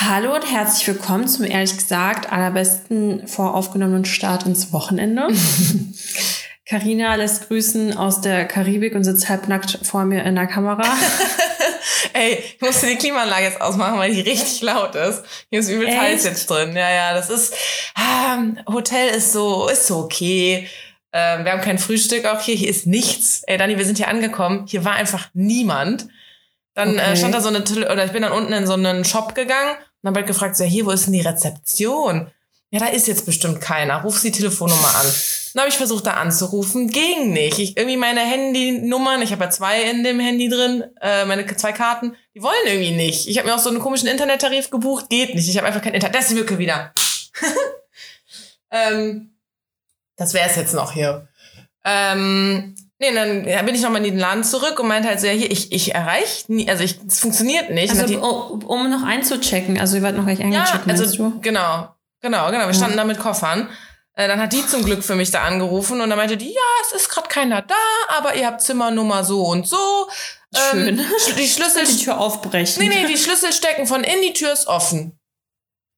[0.00, 5.26] Hallo und herzlich willkommen zum ehrlich gesagt allerbesten voraufgenommenen Start ins Wochenende.
[6.66, 10.84] Karina lässt grüßen aus der Karibik und sitzt halbnackt vor mir in der Kamera.
[12.12, 15.24] Ey, ich musste die Klimaanlage jetzt ausmachen, weil die richtig laut ist.
[15.50, 16.76] Hier ist übel heiß jetzt drin.
[16.76, 17.54] Ja, ja, das ist,
[17.98, 20.68] ähm, Hotel ist so, ist so okay.
[21.12, 22.54] Ähm, wir haben kein Frühstück auch hier.
[22.54, 23.42] Hier ist nichts.
[23.48, 24.64] Ey, Dani, wir sind hier angekommen.
[24.68, 26.06] Hier war einfach niemand.
[26.74, 27.12] Dann äh, okay.
[27.12, 29.74] äh, stand da so eine, oder ich bin dann unten in so einen Shop gegangen
[30.06, 32.30] habe halt gefragt, so, hier, wo ist denn die Rezeption?
[32.70, 34.02] Ja, da ist jetzt bestimmt keiner.
[34.02, 35.06] Ruf sie Telefonnummer an.
[35.54, 36.88] Dann habe ich versucht, da anzurufen.
[36.90, 37.58] Ging nicht.
[37.58, 41.72] Ich, irgendwie meine Handynummern, ich habe ja zwei in dem Handy drin, äh, meine zwei
[41.72, 43.26] Karten, die wollen irgendwie nicht.
[43.26, 45.08] Ich habe mir auch so einen komischen Internettarif gebucht.
[45.08, 45.48] Geht nicht.
[45.48, 46.14] Ich habe einfach kein Internet.
[46.14, 46.92] Das ist die Mücke wieder.
[48.70, 49.30] ähm,
[50.16, 51.28] das wäre es jetzt noch hier.
[51.84, 55.32] Ähm, Nee, dann bin ich nochmal in den Laden zurück und meinte halt so, ja,
[55.32, 57.90] hier, ich, ich erreiche nie, also ich, es funktioniert nicht.
[57.90, 61.40] Also, die, um, um noch einzuchecken, also ihr wart noch gleich eingecheckt, ja, also, du?
[61.40, 63.02] genau, genau, genau, wir standen ja.
[63.02, 63.68] da mit Koffern.
[64.14, 66.60] Äh, dann hat die zum Glück für mich da angerufen und dann meinte die, ja,
[66.86, 67.74] es ist gerade keiner da,
[68.08, 70.08] aber ihr habt Zimmernummer so und so.
[70.52, 70.98] Schön.
[70.98, 71.06] Ähm,
[71.38, 71.86] die Schlüssel...
[71.86, 72.82] die Tür aufbrechen.
[72.82, 75.16] Nee, nee, die Schlüssel stecken von innen, die Tür ist offen.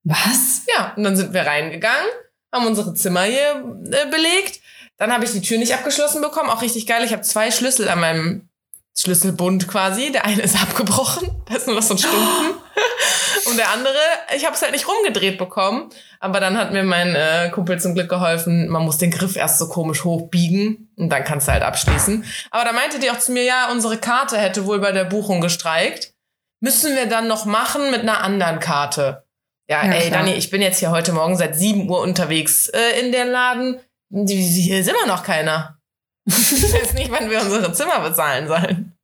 [0.05, 0.67] Was?
[0.77, 2.11] Ja, und dann sind wir reingegangen,
[2.53, 4.59] haben unsere Zimmer hier äh, belegt
[5.01, 6.51] dann habe ich die Tür nicht abgeschlossen bekommen.
[6.51, 7.03] Auch richtig geil.
[7.05, 8.48] Ich habe zwei Schlüssel an meinem
[8.95, 10.12] Schlüsselbund quasi.
[10.12, 11.31] Der eine ist abgebrochen.
[11.48, 12.55] Da ist nur noch so ein Stumpen.
[13.47, 13.97] Und der andere,
[14.37, 15.89] ich habe es halt nicht rumgedreht bekommen.
[16.19, 19.59] Aber dann hat mir mein äh, Kumpel zum Glück geholfen, man muss den Griff erst
[19.59, 22.23] so komisch hochbiegen und dann kannst du halt abschließen.
[22.51, 25.41] Aber da meinte die auch zu mir, ja, unsere Karte hätte wohl bei der Buchung
[25.41, 26.12] gestreikt.
[26.61, 29.25] Müssen wir dann noch machen mit einer anderen Karte.
[29.70, 30.25] Ja, ja ey, klar.
[30.25, 33.81] Dani, ich bin jetzt hier heute Morgen seit 7 Uhr unterwegs äh, in den Laden.
[34.11, 35.78] Hier ist immer noch keiner.
[36.27, 38.98] ich weiß nicht, wann wir unsere Zimmer bezahlen sollen.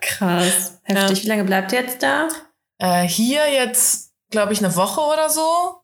[0.00, 0.80] Krass.
[0.84, 1.18] Heftig.
[1.18, 1.24] Ja.
[1.24, 2.28] Wie lange bleibt ihr jetzt da?
[2.78, 5.82] Äh, hier jetzt, glaube ich, eine Woche oder so.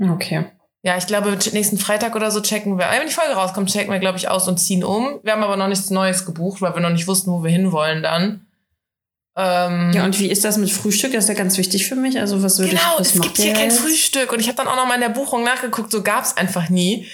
[0.00, 0.46] Okay.
[0.82, 2.86] Ja, ich glaube, nächsten Freitag oder so checken wir.
[2.90, 5.18] Wenn die Folge rauskommt, checken wir, glaube ich, aus und ziehen um.
[5.22, 8.02] Wir haben aber noch nichts Neues gebucht, weil wir noch nicht wussten, wo wir hinwollen
[8.02, 8.46] dann.
[9.36, 11.12] Ähm, ja, und wie ist das mit Frühstück?
[11.12, 12.18] Das ist ja ganz wichtig für mich.
[12.18, 14.32] Also, was würde genau, ich was es gibt hier kein Frühstück.
[14.32, 16.68] Und ich habe dann auch noch mal in der Buchung nachgeguckt, so gab es einfach
[16.68, 17.06] nie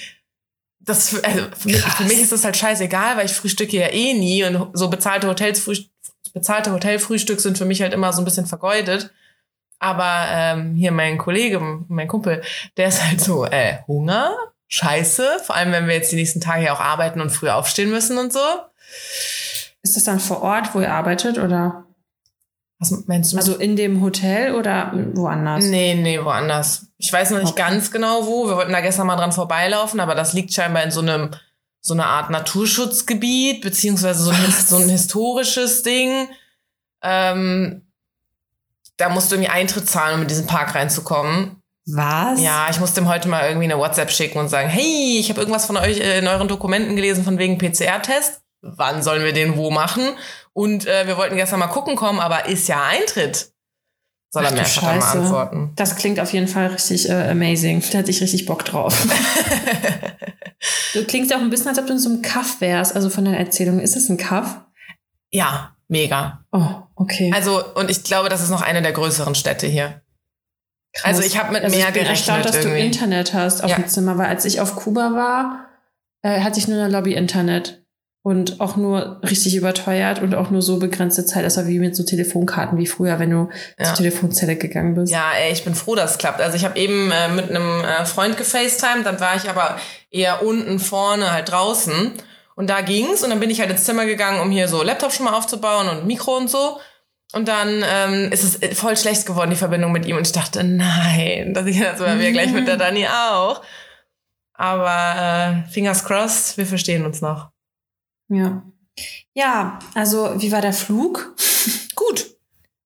[0.85, 4.15] das, also für mich, für mich, ist das halt scheißegal, weil ich frühstücke ja eh
[4.15, 5.69] nie und so bezahlte Hotels,
[6.33, 9.11] bezahlte Hotelfrühstück sind für mich halt immer so ein bisschen vergeudet.
[9.79, 12.43] Aber ähm, hier mein Kollege, mein Kumpel,
[12.77, 14.37] der ist halt so, äh, Hunger,
[14.69, 17.91] scheiße, vor allem wenn wir jetzt die nächsten Tage ja auch arbeiten und früh aufstehen
[17.91, 18.45] müssen und so.
[19.83, 21.85] Ist das dann vor Ort, wo ihr arbeitet oder?
[22.83, 23.37] Was meinst du?
[23.37, 25.65] Also in dem Hotel oder woanders?
[25.65, 26.87] Nee, nee, woanders.
[26.99, 27.63] Ich weiß noch nicht okay.
[27.63, 28.49] ganz genau wo.
[28.49, 31.31] Wir wollten da gestern mal dran vorbeilaufen, aber das liegt scheinbar in so einem
[31.81, 36.29] so eine Art Naturschutzgebiet, beziehungsweise so ein, so ein historisches Ding.
[37.03, 37.83] Ähm,
[38.97, 41.63] da musst du irgendwie Eintritt zahlen, um in diesen Park reinzukommen.
[41.87, 42.41] Was?
[42.41, 45.41] Ja, ich musste ihm heute mal irgendwie eine WhatsApp schicken und sagen, hey, ich habe
[45.41, 48.41] irgendwas von euch äh, in euren Dokumenten gelesen von wegen PCR-Test.
[48.61, 50.03] Wann sollen wir den wo machen?
[50.55, 53.53] Und äh, wir wollten gestern mal gucken kommen, aber ist ja Eintritt.
[54.31, 55.73] Soll er mir einfach mal antworten.
[55.77, 57.83] Das klingt auf jeden Fall richtig äh, amazing.
[57.93, 59.07] Da hätte ich richtig Bock drauf.
[60.95, 63.27] du klingst auch ein bisschen, als ob du in so einem Kaff wärst, also von
[63.27, 63.79] deiner Erzählung.
[63.79, 64.61] Ist das ein Kaff?
[65.31, 66.45] Ja, mega.
[66.51, 67.31] Oh, okay.
[67.35, 70.01] Also, und ich glaube, das ist noch eine der größeren Städte hier.
[70.95, 71.05] Krass.
[71.05, 72.29] Also ich habe mit also mehr ich bin gerechnet.
[72.29, 72.79] Erstaunt, dass irgendwie.
[72.79, 73.77] du Internet hast auf ja.
[73.77, 75.69] dem Zimmer, weil als ich auf Kuba war,
[76.23, 77.82] äh, hatte ich nur eine Lobby-Internet
[78.23, 81.45] und auch nur richtig überteuert und auch nur so begrenzte Zeit.
[81.45, 83.85] Das war wie mit so Telefonkarten wie früher, wenn du ja.
[83.85, 85.13] zur Telefonzelle gegangen bist.
[85.13, 86.41] Ja, ey, ich bin froh, dass es klappt.
[86.41, 89.77] Also ich habe eben äh, mit einem äh, Freund gefacetimed, dann war ich aber
[90.11, 92.13] eher unten vorne halt draußen
[92.55, 95.13] und da ging's und dann bin ich halt ins Zimmer gegangen, um hier so Laptop
[95.13, 96.79] schon mal aufzubauen und Mikro und so.
[97.33, 100.17] Und dann ähm, ist es voll schlecht geworden, die Verbindung mit ihm.
[100.17, 103.63] Und ich dachte, nein, das ist bei mir gleich mit der Dani auch.
[104.53, 107.52] Aber äh, fingers crossed, wir verstehen uns noch.
[108.33, 108.63] Ja.
[109.35, 111.35] Ja, also wie war der Flug?
[111.95, 112.27] Gut.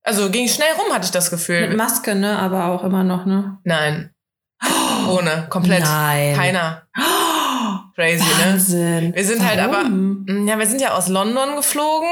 [0.03, 1.69] Also ging schnell rum, hatte ich das Gefühl.
[1.69, 2.39] Mit Maske, ne?
[2.39, 3.59] Aber auch immer noch, ne?
[3.65, 4.11] Nein.
[5.09, 5.83] Ohne, komplett.
[5.83, 6.37] Nein.
[6.37, 6.83] Keiner.
[7.95, 8.53] Crazy, ne?
[8.53, 9.09] Wahnsinn.
[9.09, 9.15] ne?
[9.15, 9.49] Wir sind Warum?
[9.49, 12.09] halt aber, mm, ja, wir sind ja aus London geflogen.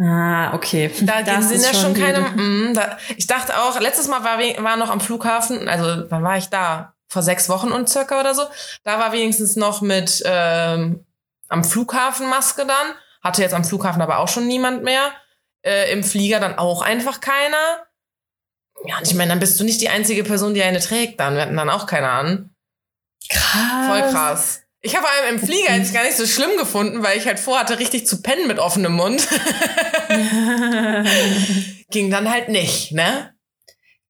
[0.00, 0.90] Ah, okay.
[1.02, 2.20] Da das sind ja schon keine.
[2.20, 6.38] Mh, da, ich dachte auch, letztes Mal war, war noch am Flughafen, also wann war
[6.38, 6.94] ich da?
[7.08, 8.42] Vor sechs Wochen und circa oder so.
[8.84, 11.04] Da war wenigstens noch mit ähm,
[11.50, 12.94] am Flughafen Maske dann.
[13.22, 15.12] Hatte jetzt am Flughafen aber auch schon niemand mehr.
[15.62, 17.86] Äh, Im Flieger dann auch einfach keiner.
[18.86, 21.34] Ja, und ich meine, dann bist du nicht die einzige Person, die eine trägt dann.
[21.34, 22.54] Wir hatten dann auch keine an.
[23.28, 23.86] Krass.
[23.86, 24.62] Voll krass.
[24.80, 27.78] Ich habe einem im Flieger jetzt gar nicht so schlimm gefunden, weil ich halt vorhatte,
[27.78, 29.28] richtig zu pennen mit offenem Mund.
[31.90, 33.34] Ging dann halt nicht, ne?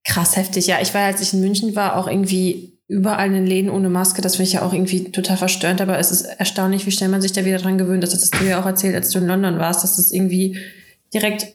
[0.05, 0.69] Krass heftig.
[0.69, 3.89] Ja, ich war, als ich in München war, auch irgendwie überall in den Läden ohne
[3.89, 4.21] Maske.
[4.21, 7.23] Das finde ich ja auch irgendwie total verstörend, aber es ist erstaunlich, wie schnell man
[7.23, 8.03] sich da wieder dran gewöhnt.
[8.03, 10.59] Das hast du ja auch erzählt, als du in London warst, dass es irgendwie
[11.15, 11.47] direkt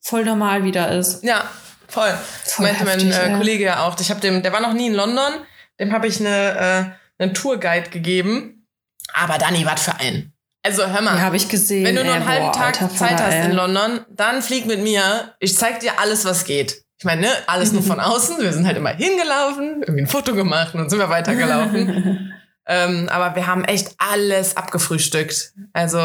[0.00, 1.22] voll normal wieder ist.
[1.22, 1.48] Ja,
[1.86, 2.12] voll.
[2.44, 3.38] voll meinte heftig, mein äh, ja.
[3.38, 3.98] Kollege ja auch.
[4.00, 5.32] Ich habe dem, der war noch nie in London,
[5.78, 8.66] dem habe ich eine, äh, einen Tourguide gegeben.
[9.14, 10.32] Aber Dani, was für einen.
[10.64, 11.16] Also hör mal.
[11.16, 11.84] Ja, habe ich gesehen.
[11.84, 13.44] Wenn du nur einen halben boah, Tag Alter, Zeit hast ey.
[13.46, 15.34] in London, dann flieg mit mir.
[15.38, 16.82] Ich zeig dir alles, was geht.
[17.02, 18.38] Ich meine, ne, alles nur von außen.
[18.38, 22.32] Wir sind halt immer hingelaufen, irgendwie ein Foto gemacht und sind wir weitergelaufen.
[22.66, 25.52] ähm, aber wir haben echt alles abgefrühstückt.
[25.72, 25.98] Also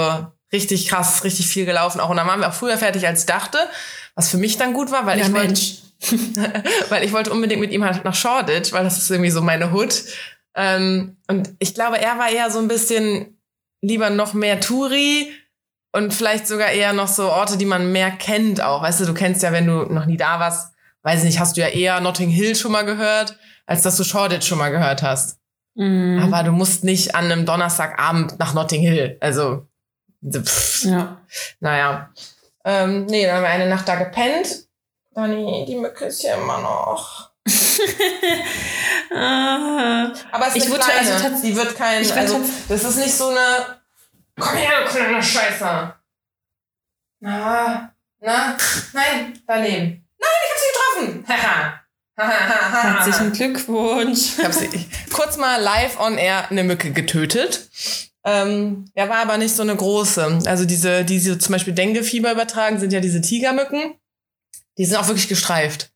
[0.51, 2.09] richtig krass, richtig viel gelaufen auch.
[2.09, 3.59] Und dann waren wir auch früher fertig, als ich dachte.
[4.15, 7.71] Was für mich dann gut war, weil ja, ich wollte, weil ich wollte unbedingt mit
[7.71, 10.03] ihm halt nach Shoreditch, weil das ist irgendwie so meine Hood.
[10.55, 13.38] Ähm, und ich glaube, er war eher so ein bisschen
[13.83, 15.31] lieber noch mehr Touri
[15.91, 18.81] und vielleicht sogar eher noch so Orte, die man mehr kennt auch.
[18.81, 20.73] Weißt du, du kennst ja, wenn du noch nie da warst,
[21.07, 24.45] weiß nicht, hast du ja eher Notting Hill schon mal gehört, als dass du Shoreditch
[24.45, 25.39] schon mal gehört hast.
[25.75, 26.19] Mm.
[26.21, 29.18] Aber du musst nicht an einem Donnerstagabend nach Notting Hill.
[29.21, 29.65] Also,
[30.30, 30.83] pff.
[30.83, 31.21] ja.
[31.62, 32.09] Naja.
[32.65, 34.68] Ähm, nee, dann haben wir eine Nacht da gepennt.
[35.15, 37.31] Dani, die Mücke ist ja immer noch.
[40.31, 41.13] Aber es ist ich eine kleine.
[41.13, 42.12] Also, die wird kein.
[42.12, 43.80] Also, das ist nicht so eine.
[44.38, 45.95] Komm her, du kleiner Scheißer.
[47.21, 48.57] Na, na,
[48.92, 50.04] nein, daneben.
[50.19, 51.15] Nein, ich hab sie getroffen.
[52.18, 54.38] Herzlichen Glückwunsch.
[54.38, 54.69] Ich hab sie
[55.13, 57.69] kurz mal live on air eine Mücke getötet.
[58.24, 60.39] Ähm, er war aber nicht so eine große.
[60.45, 63.94] Also diese, die so zum Beispiel Dengue-Fieber übertragen, sind ja diese Tigermücken.
[64.77, 65.91] Die sind auch wirklich gestreift.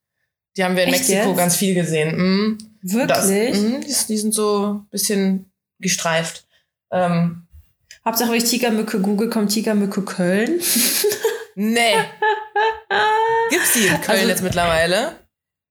[0.57, 1.37] Die haben wir in Echt Mexiko jetzt?
[1.37, 2.17] ganz viel gesehen.
[2.17, 2.57] Mhm.
[2.81, 3.07] Wirklich?
[3.07, 6.45] Das, mh, die, die, sind so ein bisschen gestreift.
[6.91, 7.47] Ähm,
[8.05, 10.59] Hauptsache, wenn ich Tigermücke google, kommt Tigermücke Köln.
[11.55, 11.95] nee.
[13.49, 15.15] Gibt's die in Köln also, jetzt mittlerweile?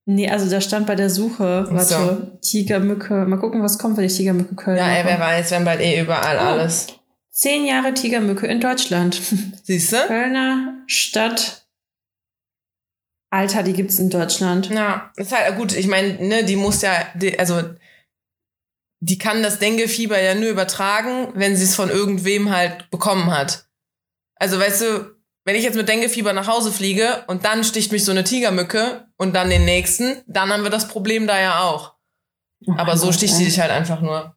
[0.07, 2.39] Nee, also da stand bei der Suche, warte, so.
[2.41, 3.27] Tigermücke.
[3.27, 5.81] Mal gucken, was kommt, wenn ich Tigermücke Köln Ja, ey, wer weiß, wir haben bald
[5.81, 6.41] eh überall oh.
[6.41, 6.89] alles.
[7.31, 9.21] Zehn Jahre Tigermücke in Deutschland.
[9.63, 10.07] Siehst du?
[10.07, 11.61] Kölner Stadt
[13.31, 14.71] Alter, die gibt's in Deutschland.
[14.71, 15.73] Ja, ist halt gut.
[15.73, 17.63] Ich meine, ne, die muss ja, die, also
[19.01, 23.67] die kann das Dengue-Fieber ja nur übertragen, wenn sie es von irgendwem halt bekommen hat.
[24.35, 28.05] Also weißt du, wenn ich jetzt mit Dengue-Fieber nach Hause fliege und dann sticht mich
[28.05, 31.95] so eine Tigermücke und dann den nächsten, dann haben wir das Problem da ja auch.
[32.67, 34.37] Oh aber so sticht sie dich halt einfach nur.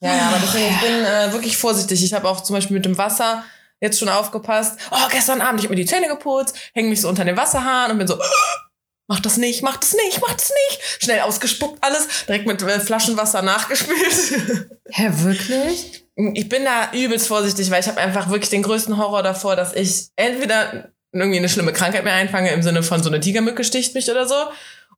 [0.00, 2.04] Ja, ja, aber deswegen, ich bin äh, wirklich vorsichtig.
[2.04, 3.44] Ich habe auch zum Beispiel mit dem Wasser
[3.80, 4.78] jetzt schon aufgepasst.
[4.90, 7.90] Oh, gestern Abend, ich habe mir die Zähne geputzt, hänge mich so unter den Wasserhahn
[7.90, 8.18] und bin so,
[9.08, 11.02] mach das nicht, mach das nicht, mach das nicht.
[11.02, 14.70] Schnell ausgespuckt alles, direkt mit äh, Flaschenwasser nachgespült.
[14.90, 16.05] Hä, wirklich?
[16.16, 19.74] Ich bin da übelst vorsichtig, weil ich habe einfach wirklich den größten Horror davor, dass
[19.74, 23.94] ich entweder irgendwie eine schlimme Krankheit mir einfange, im Sinne von so eine Tigermücke sticht
[23.94, 24.34] mich oder so,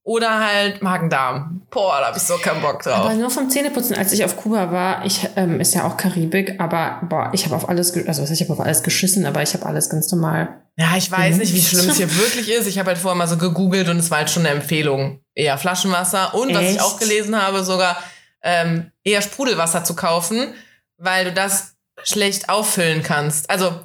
[0.08, 1.62] oder halt Magen-Darm.
[1.70, 2.94] Boah, da hab ich so keinen Bock drauf.
[2.94, 6.58] Aber nur vom Zähneputzen, als ich auf Kuba war, ich ähm, ist ja auch Karibik,
[6.58, 9.66] aber boah, ich habe auf alles, also ich habe auf alles geschissen, aber ich habe
[9.66, 10.62] alles ganz normal.
[10.76, 12.66] Ja, ich weiß nicht, wie schlimm es hier wirklich ist.
[12.66, 15.20] Ich habe halt vorher mal so gegoogelt und es war halt schon eine Empfehlung.
[15.34, 16.58] Eher Flaschenwasser und Echt?
[16.58, 17.98] was ich auch gelesen habe, sogar
[18.42, 20.54] ähm, eher Sprudelwasser zu kaufen,
[20.98, 21.74] weil du das
[22.04, 23.48] schlecht auffüllen kannst.
[23.50, 23.80] Also,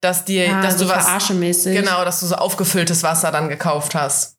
[0.00, 3.94] dass dir, ah, dass so du was, genau, dass du so aufgefülltes Wasser dann gekauft
[3.94, 4.36] hast.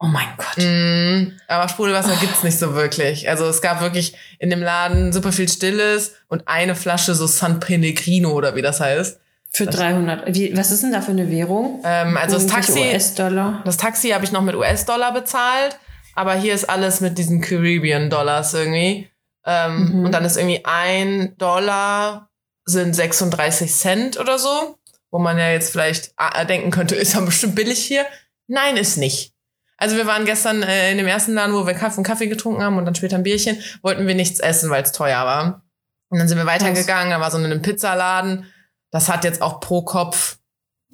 [0.00, 0.64] Oh mein Gott.
[0.64, 2.20] Mm, aber Sprudelwasser oh.
[2.20, 3.28] gibt's nicht so wirklich.
[3.28, 7.58] Also es gab wirklich in dem Laden super viel Stilles und eine Flasche so San
[7.58, 9.18] Pellegrino oder wie das heißt.
[9.50, 10.34] Für das 300.
[10.34, 11.82] Wie, was ist denn da für eine Währung?
[11.84, 13.62] Ähm, also das Taxi, US-Dollar.
[13.64, 15.76] Das Taxi habe ich noch mit US-Dollar bezahlt,
[16.14, 19.08] aber hier ist alles mit diesen Caribbean-Dollars irgendwie.
[19.50, 20.04] Ähm, mhm.
[20.04, 22.28] Und dann ist irgendwie ein Dollar
[22.66, 24.78] sind 36 Cent oder so,
[25.10, 28.04] wo man ja jetzt vielleicht äh, denken könnte, ist ja bestimmt billig hier.
[28.46, 29.32] Nein, ist nicht.
[29.78, 32.62] Also wir waren gestern äh, in dem ersten Laden, wo wir Kaffee, einen Kaffee getrunken
[32.62, 35.62] haben und dann später ein Bierchen, wollten wir nichts essen, weil es teuer war.
[36.10, 38.44] Und dann sind wir weitergegangen, da war so ein Pizzaladen.
[38.90, 40.38] Das hat jetzt auch pro Kopf,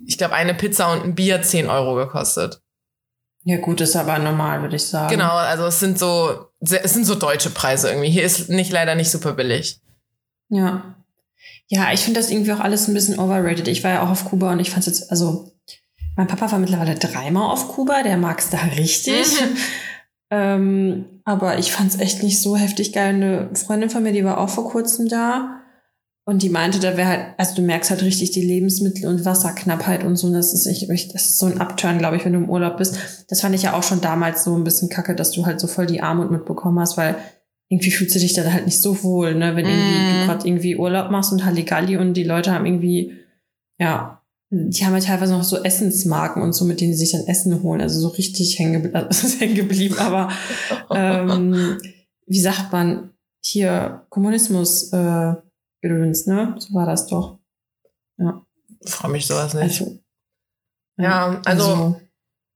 [0.07, 2.61] ich glaube, eine Pizza und ein Bier 10 Euro gekostet.
[3.45, 5.11] Ja, gut, ist aber normal, würde ich sagen.
[5.11, 8.11] Genau, also es sind so, es sind so deutsche Preise irgendwie.
[8.11, 9.81] Hier ist nicht leider nicht super billig.
[10.49, 10.97] Ja.
[11.69, 13.69] Ja, ich finde das irgendwie auch alles ein bisschen overrated.
[13.69, 15.53] Ich war ja auch auf Kuba und ich fand es jetzt, also
[16.17, 19.41] mein Papa war mittlerweile dreimal auf Kuba, der mag es da richtig.
[19.41, 19.57] Mhm.
[20.31, 23.15] ähm, aber ich fand es echt nicht so heftig geil.
[23.15, 25.64] Eine Freundin von mir, die war auch vor kurzem da.
[26.27, 30.05] Und die meinte, da wäre halt, also du merkst halt richtig die Lebensmittel- und Wasserknappheit
[30.05, 30.29] und so.
[30.29, 32.79] Und das ist echt, das ist so ein Upturn, glaube ich, wenn du im Urlaub
[32.79, 32.97] bist.
[33.29, 35.67] Das fand ich ja auch schon damals so ein bisschen kacke, dass du halt so
[35.67, 37.17] voll die Armut mitbekommen hast, weil
[37.69, 39.55] irgendwie fühlst du dich da halt nicht so wohl, ne?
[39.55, 40.21] Wenn irgendwie mm.
[40.21, 43.13] du gerade irgendwie Urlaub machst und Halligalli und die Leute haben irgendwie,
[43.79, 47.27] ja, die haben ja teilweise noch so Essensmarken und so, mit denen sie sich dann
[47.27, 47.81] Essen holen.
[47.81, 50.31] Also so richtig hängen geblieben, also hängen geblieben, aber
[50.91, 51.79] ähm,
[52.27, 55.35] wie sagt man, hier Kommunismus äh,
[55.85, 56.55] gedöns, ne?
[56.59, 57.39] So war das doch.
[58.17, 58.43] Ja.
[58.81, 59.81] Ich freue mich sowas nicht.
[59.83, 59.99] Also,
[60.97, 62.01] Ja, also-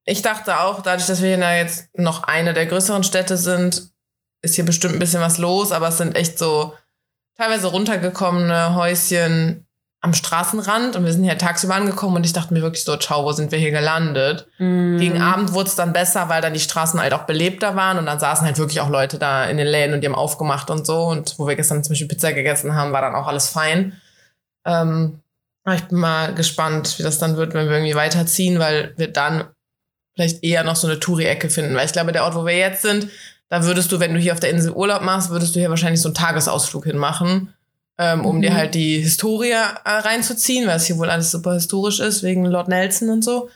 [0.05, 3.93] Ich dachte auch, dadurch, dass wir hier jetzt noch eine der größeren Städte sind,
[4.43, 6.73] ist hier bestimmt ein bisschen was los, aber es sind echt so
[7.37, 9.68] teilweise runtergekommene Häuschen
[10.01, 13.25] am Straßenrand und wir sind hier tagsüber angekommen und ich dachte mir wirklich so, ciao,
[13.25, 14.47] wo sind wir hier gelandet?
[14.59, 14.99] Mhm.
[14.99, 18.07] Gegen Abend wurde es dann besser, weil dann die Straßen halt auch belebter waren und
[18.07, 20.87] dann saßen halt wirklich auch Leute da in den Läden und die haben aufgemacht und
[20.87, 21.07] so.
[21.07, 24.01] Und wo wir gestern zum Beispiel Pizza gegessen haben, war dann auch alles fein.
[24.65, 25.21] Ähm,
[25.75, 29.45] ich bin mal gespannt, wie das dann wird, wenn wir irgendwie weiterziehen, weil wir dann
[30.15, 31.75] vielleicht eher noch so eine Touri-Ecke finden.
[31.75, 33.09] Weil ich glaube, der Ort, wo wir jetzt sind,
[33.49, 36.01] da würdest du, wenn du hier auf der Insel Urlaub machst, würdest du hier wahrscheinlich
[36.01, 37.53] so einen Tagesausflug hinmachen,
[37.99, 38.43] ähm, um Mhm.
[38.43, 42.45] dir halt die Historie äh, reinzuziehen, weil es hier wohl alles super historisch ist, wegen
[42.47, 43.51] Lord Nelson und so.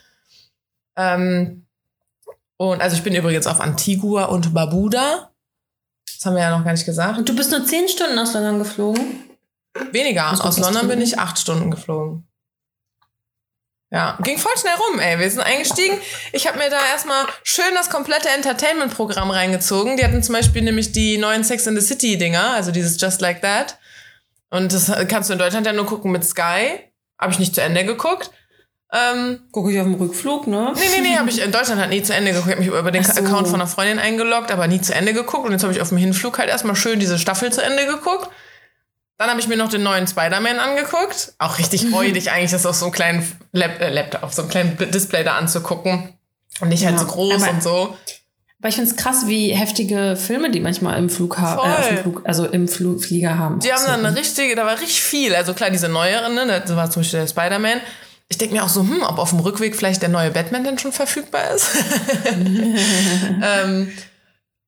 [0.97, 1.67] Ähm,
[2.57, 5.31] und also ich bin übrigens auf Antigua und Barbuda.
[6.07, 7.19] Das haben wir ja noch gar nicht gesagt.
[7.19, 9.25] Und du bist nur zehn Stunden aus London geflogen?
[9.91, 10.31] Weniger.
[10.45, 12.27] Aus London bin ich acht Stunden geflogen.
[13.91, 15.19] Ja, ging voll schnell rum, ey.
[15.19, 15.99] Wir sind eingestiegen.
[16.33, 19.97] Ich habe mir da erstmal schön das komplette Entertainment-Programm reingezogen.
[19.97, 23.43] Die hatten zum Beispiel nämlich die neuen Sex in the City-Dinger, also dieses Just Like
[23.43, 23.79] That.
[24.53, 26.79] Und das kannst du in Deutschland ja nur gucken mit Sky.
[27.19, 28.31] Habe ich nicht zu Ende geguckt.
[28.93, 30.75] Ähm, Gucke ich auf dem Rückflug, ne?
[30.75, 32.49] Nee, nee, nee, habe ich in Deutschland halt nie zu Ende geguckt.
[32.49, 33.13] Ich habe mich über den so.
[33.13, 35.47] Account von einer Freundin eingeloggt, aber nie zu Ende geguckt.
[35.47, 38.29] Und jetzt habe ich auf dem Hinflug halt erstmal schön diese Staffel zu Ende geguckt.
[39.17, 41.33] Dann habe ich mir noch den neuen Spider-Man angeguckt.
[41.39, 44.51] Auch richtig freudig eigentlich, das auf so einem kleinen Lap äh, Laptop, auf so einem
[44.51, 46.13] kleinen Display da anzugucken.
[46.61, 47.97] Und nicht halt Ja, so groß und so.
[48.63, 51.97] Aber ich find's krass, wie heftige Filme die manchmal im Flug haben, äh.
[51.97, 53.59] Flug, also im Flu Flieger haben.
[53.59, 55.35] Die haben dann eine richtige, da war richtig viel.
[55.35, 57.81] Also klar, diese neueren, ne, da war zum Beispiel der Spider-Man.
[58.29, 60.79] Ich denke mir auch so, hm, ob auf dem Rückweg vielleicht der neue Batman denn
[60.79, 61.71] schon verfügbar ist.
[63.43, 63.93] ähm,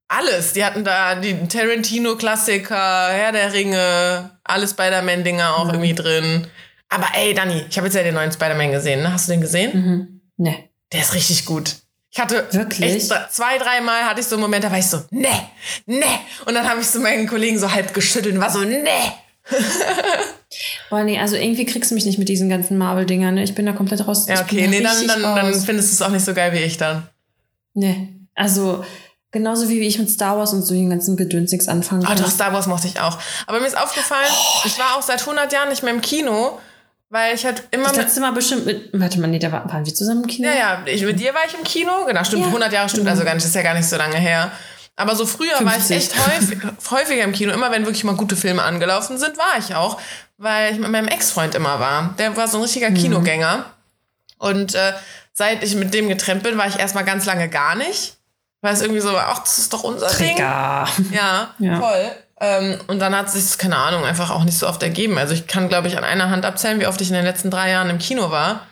[0.08, 0.52] alles.
[0.54, 5.70] Die hatten da die Tarantino-Klassiker, Herr der Ringe, alle Spider-Man-Dinger auch Mhm.
[5.70, 6.46] irgendwie drin.
[6.88, 9.02] Aber ey, Dani, ich habe jetzt ja den neuen Spider-Man gesehen.
[9.02, 9.12] Ne?
[9.12, 9.72] Hast du den gesehen?
[9.72, 10.20] Mhm.
[10.36, 10.54] Ne.
[10.92, 11.76] Der ist richtig gut.
[12.16, 12.94] Ich hatte Wirklich?
[13.10, 15.28] echt zwei, dreimal hatte ich so einen Moment, da war ich so, ne,
[15.86, 16.04] ne.
[16.46, 18.78] Und dann habe ich so meinen Kollegen so halb geschüttelt und war so, ne.
[20.90, 23.42] Boah, nee, also irgendwie kriegst du mich nicht mit diesen ganzen Marvel-Dingern, ne?
[23.42, 24.26] Ich bin da komplett raus.
[24.28, 25.64] Ja, okay, da nee, dann, dann, dann raus.
[25.64, 27.08] findest du es auch nicht so geil wie ich dann.
[27.74, 28.08] Nee.
[28.36, 28.84] Also,
[29.32, 32.18] genauso wie ich mit Star Wars und so den ganzen Gedöns nichts anfangen Oh, kann.
[32.18, 33.18] doch, Star Wars mochte ich auch.
[33.48, 34.28] Aber mir ist aufgefallen,
[34.64, 36.60] ich war auch seit 100 Jahren nicht mehr im Kino,
[37.14, 38.90] weil ich halt immer Das letzte Mal bestimmt mit.
[38.92, 40.48] Warte mal, nee, da waren, wir zusammen im Kino?
[40.48, 42.04] Ja, ja, ich, mit dir war ich im Kino.
[42.06, 42.48] Genau, stimmt, Ja.
[42.48, 44.50] 100 Jahre stimmt also gar nicht, das ist ja gar nicht so lange her.
[44.96, 45.96] Aber so früher war ich 50.
[45.96, 46.58] echt häufig,
[46.90, 47.52] häufiger im Kino.
[47.52, 50.00] Immer wenn wirklich mal gute Filme angelaufen sind, war ich auch.
[50.38, 52.14] Weil ich mit meinem Ex-Freund immer war.
[52.18, 52.94] Der war so ein richtiger Mhm.
[52.94, 53.64] Kinogänger.
[54.38, 54.92] Und äh,
[55.32, 58.16] seit ich mit dem getrennt bin, war ich erstmal ganz lange gar nicht.
[58.60, 60.30] Weil es irgendwie so, ach, das ist doch unser Ding.
[60.36, 60.88] Trigger.
[61.12, 61.78] Ja, Ja.
[61.80, 62.10] voll.
[62.40, 65.18] Ähm, und dann hat sich keine Ahnung, einfach auch nicht so oft ergeben.
[65.18, 67.50] Also ich kann, glaube ich, an einer Hand abzählen, wie oft ich in den letzten
[67.50, 68.66] drei Jahren im Kino war.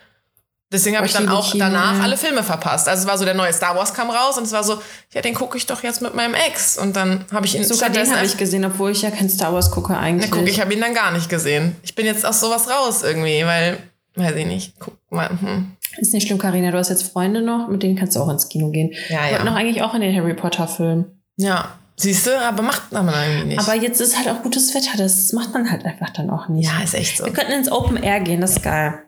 [0.73, 2.03] Deswegen habe ich dann auch Kino, danach ja.
[2.03, 2.89] alle Filme verpasst.
[2.89, 4.81] Also es war so, der neue Star Wars kam raus und es war so,
[5.13, 6.79] ja, den gucke ich doch jetzt mit meinem Ex.
[6.79, 9.53] Und dann habe ich ihn Sogar den habe ich gesehen, obwohl ich ja kein Star
[9.53, 10.31] Wars gucke eigentlich.
[10.31, 11.77] guck, ich habe ihn dann gar nicht gesehen.
[11.83, 13.77] Ich bin jetzt aus sowas raus irgendwie, weil,
[14.17, 15.29] weiß ich nicht, guck mal.
[15.29, 15.77] Hm.
[15.99, 16.71] Ist nicht schlimm, Karina.
[16.71, 18.95] Du hast jetzt Freunde noch, mit denen kannst du auch ins Kino gehen.
[19.11, 19.59] Ja, Ich wollte noch ja.
[19.59, 21.05] eigentlich auch in den Harry Potter Film.
[21.37, 23.61] Ja, siehst du, aber macht man irgendwie nicht.
[23.61, 24.97] Aber jetzt ist halt auch gutes Wetter.
[24.99, 26.67] Das macht man halt einfach dann auch nicht.
[26.69, 27.25] ja, ist echt so.
[27.25, 29.03] Wir könnten ins Open Air gehen, das ist geil.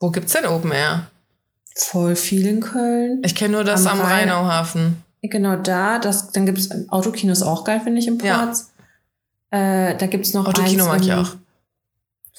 [0.00, 1.06] Wo gibt's denn Open Air?
[1.76, 3.22] Voll viel in Köln.
[3.24, 4.28] Ich kenne nur das Am am, Rhein.
[4.28, 5.02] Rheinauhafen.
[5.22, 5.98] Genau da.
[5.98, 8.44] Das, dann gibt es Autokinos auch geil, finde ich, im Ja.
[8.44, 8.72] Ports.
[9.50, 11.34] Äh, da gibt es noch Autokino mag ich auch.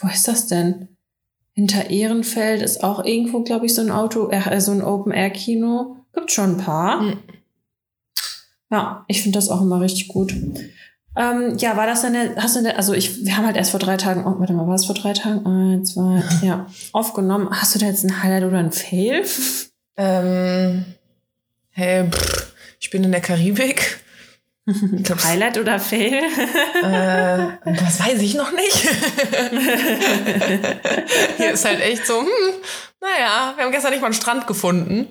[0.01, 0.88] Wo ist das denn?
[1.53, 5.98] Hinter Ehrenfeld ist auch irgendwo, glaube ich, so ein Auto, äh, so ein Open-Air-Kino.
[6.13, 7.01] Gibt schon ein paar.
[7.01, 7.19] Mhm.
[8.71, 10.33] Ja, ich finde das auch immer richtig gut.
[11.15, 13.79] Ähm, ja, war das denn, hast du denn, also ich, wir haben halt erst vor
[13.79, 15.45] drei Tagen, oh, warte mal, war es vor drei Tagen?
[15.45, 17.49] Eins, zwei, ja, aufgenommen.
[17.51, 19.25] Hast du da jetzt ein Highlight oder ein Fail?
[19.97, 20.85] Ähm,
[21.71, 23.99] hey, pff, ich bin in der Karibik.
[25.03, 26.13] Glaub, Highlight oder Fail?
[26.13, 28.77] äh, das weiß ich noch nicht.
[31.38, 32.27] Hier ist halt echt so, hm,
[33.01, 35.07] naja, wir haben gestern nicht mal einen Strand gefunden.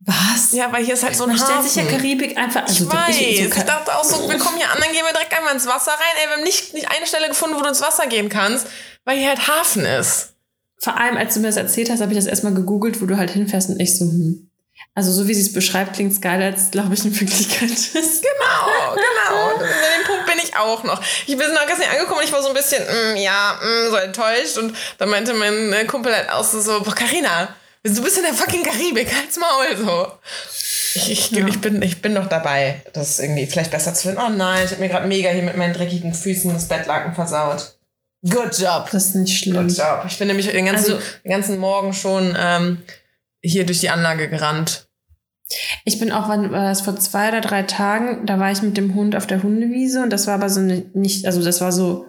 [0.00, 0.52] Was?
[0.52, 1.68] Ja, weil hier ist halt so ein Man stellt Hafen.
[1.68, 2.62] sich ja Karibik einfach.
[2.62, 3.16] ich Also weiß.
[3.16, 5.66] so Ich, dachte auch so, wir kommen hier an, dann gehen wir direkt einmal ins
[5.66, 6.16] Wasser rein.
[6.22, 8.66] Ey, wir haben nicht, nicht eine Stelle gefunden, wo du ins Wasser gehen kannst,
[9.04, 10.34] weil hier halt Hafen ist.
[10.80, 13.16] Vor allem, als du mir das erzählt hast, habe ich das erstmal gegoogelt, wo du
[13.16, 14.44] halt hinfährst und ich so, hm.
[14.94, 17.94] Also so wie sie es beschreibt, klingt es geiler, als glaube ich in Wirklichkeit ist.
[18.38, 19.54] Genau, genau.
[19.54, 21.02] An dem Punkt bin ich auch noch.
[21.26, 23.96] Ich bin noch gestern angekommen und ich war so ein bisschen, mm, ja, mm, so
[23.96, 24.56] enttäuscht.
[24.56, 27.48] Und dann meinte mein äh, Kumpel halt auch so, so boah, Carina,
[27.94, 30.06] du bist in der fucking Karibik, halt's Maul, so.
[30.94, 31.46] Ich, ich, ja.
[31.46, 34.20] ich, bin, ich bin noch dabei, das irgendwie vielleicht besser zu finden.
[34.24, 37.78] Oh nein, ich habe mir gerade mega hier mit meinen dreckigen Füßen das Bettlaken versaut.
[38.22, 38.88] Good job.
[38.90, 39.68] Das ist nicht schlimm.
[39.68, 40.04] Good job.
[40.08, 42.82] Ich bin nämlich den ganzen, also, den ganzen Morgen schon ähm,
[43.42, 44.88] hier durch die Anlage gerannt.
[45.84, 48.76] Ich bin auch, wann war das vor zwei oder drei Tagen, da war ich mit
[48.76, 51.72] dem Hund auf der Hundewiese und das war aber so eine, nicht, also das war
[51.72, 52.06] so,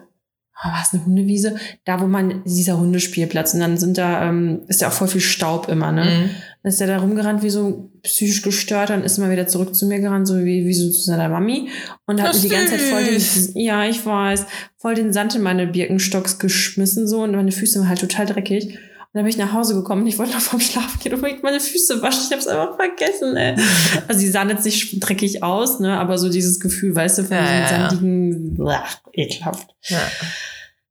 [0.62, 1.56] war es eine Hundewiese?
[1.84, 5.20] Da, wo man, dieser Hundespielplatz und dann sind da, ähm, ist ja auch voll viel
[5.20, 6.04] Staub immer, ne?
[6.04, 6.30] Mhm.
[6.62, 9.74] Dann ist er da rumgerannt wie so psychisch gestört, dann ist er mal wieder zurück
[9.74, 11.70] zu mir gerannt, so wie, wie so zu seiner Mami
[12.06, 13.22] und hat mir die ganze Zeit voll den,
[13.54, 14.44] ja, ich weiß,
[14.76, 18.78] voll den Sand in meine Birkenstocks geschmissen so und meine Füße waren halt total dreckig
[19.12, 21.58] dann bin ich nach Hause gekommen und ich wollte noch vorm Schlafen gehen und meine
[21.58, 22.22] Füße waschen.
[22.24, 23.56] Ich habe es einfach vergessen, ey.
[24.08, 27.36] Also sie sahen jetzt nicht dreckig aus, ne, aber so dieses Gefühl, weißt du, von
[27.36, 29.74] ja, diesem ja, sandigen, blach, ekelhaft.
[29.82, 29.98] Ja.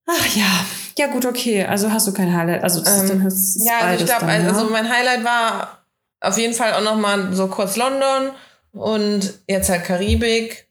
[0.06, 0.66] Ach ja,
[0.98, 1.64] ja gut, okay.
[1.64, 2.64] Also hast du kein Highlight.
[2.64, 4.70] Also das ähm, ist dann ist ja, also ich glaube, also ja?
[4.70, 5.86] mein Highlight war
[6.20, 8.32] auf jeden Fall auch noch mal so kurz London
[8.74, 10.68] und jetzt halt Karibik.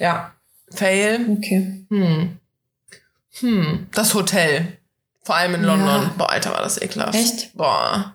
[0.00, 0.32] Ja,
[0.70, 1.24] Fail.
[1.38, 1.86] Okay.
[1.88, 2.38] Hm.
[3.40, 4.78] Hm, das Hotel.
[5.24, 6.02] Vor allem in London.
[6.02, 6.14] Ja.
[6.16, 7.14] Boah, Alter, war das ekelhaft.
[7.14, 7.54] Echt?
[7.54, 8.14] Boah.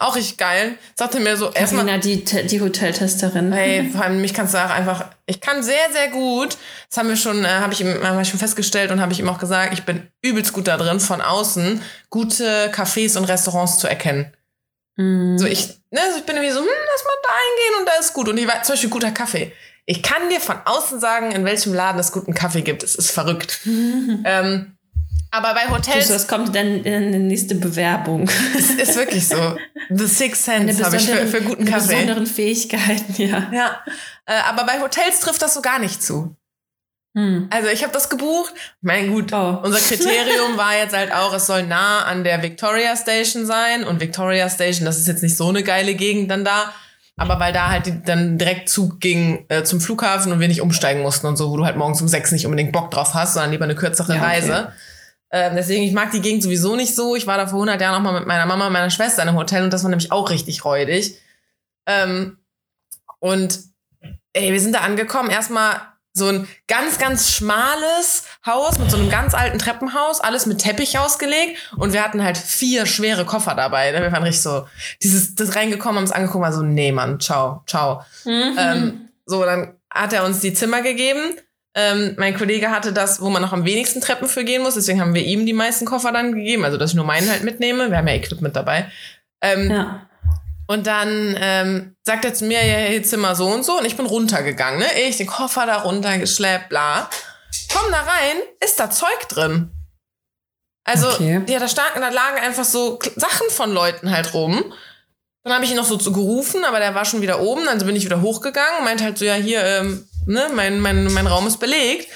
[0.00, 0.76] Auch richtig geil.
[0.96, 2.00] Sagte mir so erstmal.
[2.00, 3.52] die, die Hoteltesterin.
[3.52, 5.04] Hey, vor allem mich kannst du auch einfach.
[5.26, 6.58] Ich kann sehr, sehr gut.
[6.88, 9.20] Das haben wir schon, äh, habe ich ihm hab ich schon festgestellt und habe ich
[9.20, 13.78] ihm auch gesagt, ich bin übelst gut da drin, von außen gute Cafés und Restaurants
[13.78, 14.32] zu erkennen.
[14.96, 15.38] Mm.
[15.38, 17.92] So, ich, ne, also ich bin irgendwie so, hm, lass mal da eingehen und da
[18.00, 18.28] ist gut.
[18.28, 19.52] Und ich war zum Beispiel guter Kaffee.
[19.86, 22.82] Ich kann dir von außen sagen, in welchem Laden es guten Kaffee gibt.
[22.82, 23.60] Es ist verrückt.
[23.66, 24.77] ähm,
[25.30, 26.08] aber bei Hotels.
[26.08, 28.30] Das kommt dann in die nächste Bewerbung.
[28.56, 29.56] Es ist wirklich so.
[29.90, 31.94] The Six Sense habe ich für, für guten Kaffee.
[31.94, 33.50] besonderen Fähigkeiten, ja.
[33.52, 33.80] Ja.
[34.26, 36.34] Äh, aber bei Hotels trifft das so gar nicht zu.
[37.16, 37.48] Hm.
[37.50, 38.54] Also ich habe das gebucht.
[38.80, 39.60] Mein gut, oh.
[39.62, 43.84] unser Kriterium war jetzt halt auch, es soll nah an der Victoria Station sein.
[43.84, 46.72] Und Victoria Station, das ist jetzt nicht so eine geile Gegend dann da.
[47.16, 50.60] Aber weil da halt die, dann direkt Zug ging äh, zum Flughafen und wir nicht
[50.60, 53.34] umsteigen mussten und so, wo du halt morgens um sechs nicht unbedingt Bock drauf hast,
[53.34, 54.30] sondern lieber eine kürzere ja, okay.
[54.30, 54.72] Reise.
[55.30, 57.14] Ähm, deswegen, ich mag die Gegend sowieso nicht so.
[57.14, 59.28] Ich war da vor 100 Jahren auch mal mit meiner Mama und meiner Schwester in
[59.28, 61.20] einem Hotel und das war nämlich auch richtig räudig.
[61.86, 62.38] Ähm,
[63.18, 63.60] und
[64.32, 65.30] ey, wir sind da angekommen.
[65.30, 65.80] Erstmal
[66.14, 70.98] so ein ganz, ganz schmales Haus mit so einem ganz alten Treppenhaus, alles mit Teppich
[70.98, 71.58] ausgelegt.
[71.76, 73.92] Und wir hatten halt vier schwere Koffer dabei.
[73.92, 74.66] Wir waren richtig so,
[75.02, 78.02] dieses, das reingekommen, haben uns angeguckt, war so, nee, Mann, ciao, ciao.
[78.24, 78.56] Mhm.
[78.58, 81.36] Ähm, so, dann hat er uns die Zimmer gegeben
[81.78, 85.00] ähm, mein Kollege hatte das, wo man noch am wenigsten Treppen für gehen muss, deswegen
[85.00, 87.88] haben wir ihm die meisten Koffer dann gegeben, also dass ich nur meinen halt mitnehme.
[87.88, 88.90] Wir haben ja Equipment dabei.
[89.40, 90.08] Ähm, ja.
[90.66, 93.78] Und dann ähm, sagt er zu mir, ja, hier Zimmer so und so.
[93.78, 94.86] Und ich bin runtergegangen, ne?
[95.08, 97.08] Ich den Koffer da runtergeschleppt, bla.
[97.72, 99.70] Komm da rein, ist da Zeug drin.
[100.84, 101.42] Also, okay.
[101.46, 104.74] ja, da, stand, da lagen einfach so Sachen von Leuten halt rum.
[105.44, 107.68] Dann habe ich ihn noch so gerufen, aber der war schon wieder oben.
[107.68, 111.26] Also bin ich wieder hochgegangen, meint halt so, ja, hier, ähm, ne, mein, mein, mein
[111.26, 112.08] Raum ist belegt.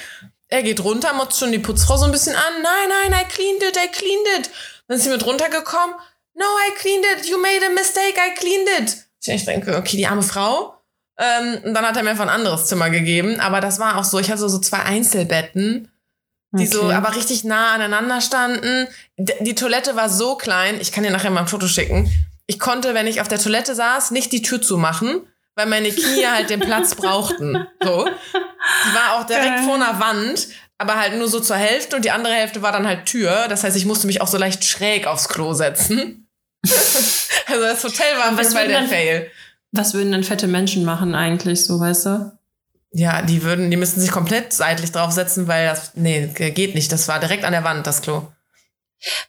[0.49, 2.63] Er geht runter, motzt schon die Putzfrau so ein bisschen an.
[2.63, 4.51] Nein, nein, I cleaned it, I cleaned it.
[4.87, 5.97] Dann ist sie mit runtergekommen.
[6.35, 7.27] No, I cleaned it.
[7.27, 9.07] You made a mistake, I cleaned it.
[9.25, 10.75] Ich denke, okay, die arme Frau.
[11.19, 13.41] Ähm, und dann hat er mir einfach ein anderes Zimmer gegeben.
[13.41, 15.91] Aber das war auch so, ich hatte so zwei Einzelbetten,
[16.53, 16.73] die okay.
[16.73, 18.89] so aber richtig nah aneinander standen.
[19.17, 22.11] D die Toilette war so klein, ich kann dir nachher mal ein Foto schicken.
[22.47, 26.27] Ich konnte, wenn ich auf der Toilette saß, nicht die Tür zumachen, weil meine Knie
[26.27, 27.67] halt den Platz brauchten.
[27.83, 28.05] So.
[28.07, 32.11] Die war auch direkt vor einer Wand, aber halt nur so zur Hälfte und die
[32.11, 33.47] andere Hälfte war dann halt Tür.
[33.49, 36.29] Das heißt, ich musste mich auch so leicht schräg aufs Klo setzen.
[36.65, 39.31] also das Hotel war was Fall der Fail.
[39.73, 42.33] Was würden dann fette Menschen machen eigentlich, so weißt du?
[42.95, 46.93] Ja, die würden, die müssten sich komplett seitlich draufsetzen, weil das, nee, geht nicht.
[46.93, 48.29] Das war direkt an der Wand, das Klo.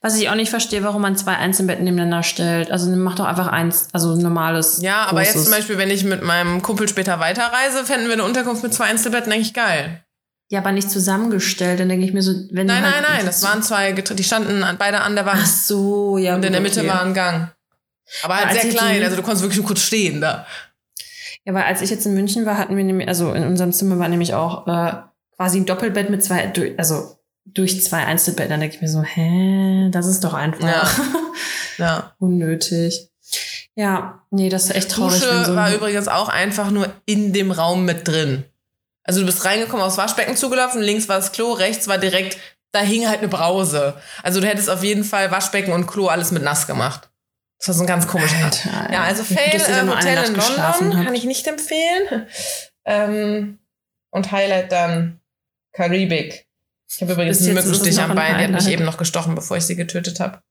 [0.02, 2.72] Was ich auch nicht verstehe, warum man zwei Einzelbetten nebeneinander stellt.
[2.72, 4.82] Also mach doch einfach eins, also ein normales.
[4.82, 5.34] Ja, aber großes.
[5.34, 8.74] jetzt zum Beispiel, wenn ich mit meinem Kumpel später weiterreise, fänden wir eine Unterkunft mit
[8.74, 10.04] zwei Einzelbetten eigentlich geil.
[10.50, 11.80] Ja, aber nicht zusammengestellt.
[11.80, 14.64] Dann denke ich mir so, wenn Nein, halt nein, nein, das waren zwei, die standen
[14.78, 15.42] beide an der Wand.
[15.42, 16.36] Ach so, ja.
[16.36, 16.90] Und in der Mitte okay.
[16.90, 17.52] war ein Gang.
[18.22, 20.46] Aber halt sehr klein, also du konntest wirklich nur kurz stehen da.
[21.46, 24.00] Ja, weil als ich jetzt in München war, hatten wir nämlich, also in unserem Zimmer
[24.00, 24.94] war nämlich auch äh,
[25.36, 28.52] quasi ein Doppelbett mit zwei, also durch zwei Einzelbetten.
[28.52, 30.88] Dann denke ich mir so, hä, das ist doch einfach ja.
[31.78, 32.16] ja.
[32.20, 33.10] unnötig.
[33.76, 35.20] Ja, nee, das ist echt traurig.
[35.20, 38.46] Dusche so war übrigens auch einfach nur in dem Raum mit drin.
[39.04, 42.38] Also du bist reingekommen, aufs Waschbecken zugelaufen, links war das Klo, rechts war direkt,
[42.72, 43.96] da hing halt eine Brause.
[44.22, 47.10] Also du hättest auf jeden Fall Waschbecken und Klo alles mit nass gemacht.
[47.60, 51.16] Das war so ein ganz komischer Alter, Ja, also Fail, äh, Hotel in London kann
[51.16, 52.28] ich nicht empfehlen.
[52.86, 53.60] Ähm,
[54.12, 55.22] und Highlight dann
[55.72, 56.46] Karibik.
[56.90, 58.38] Ich habe übrigens Bis einen Mückenstich am ein Bein.
[58.38, 60.42] Die hat mich eben noch gestochen, bevor ich sie getötet habe.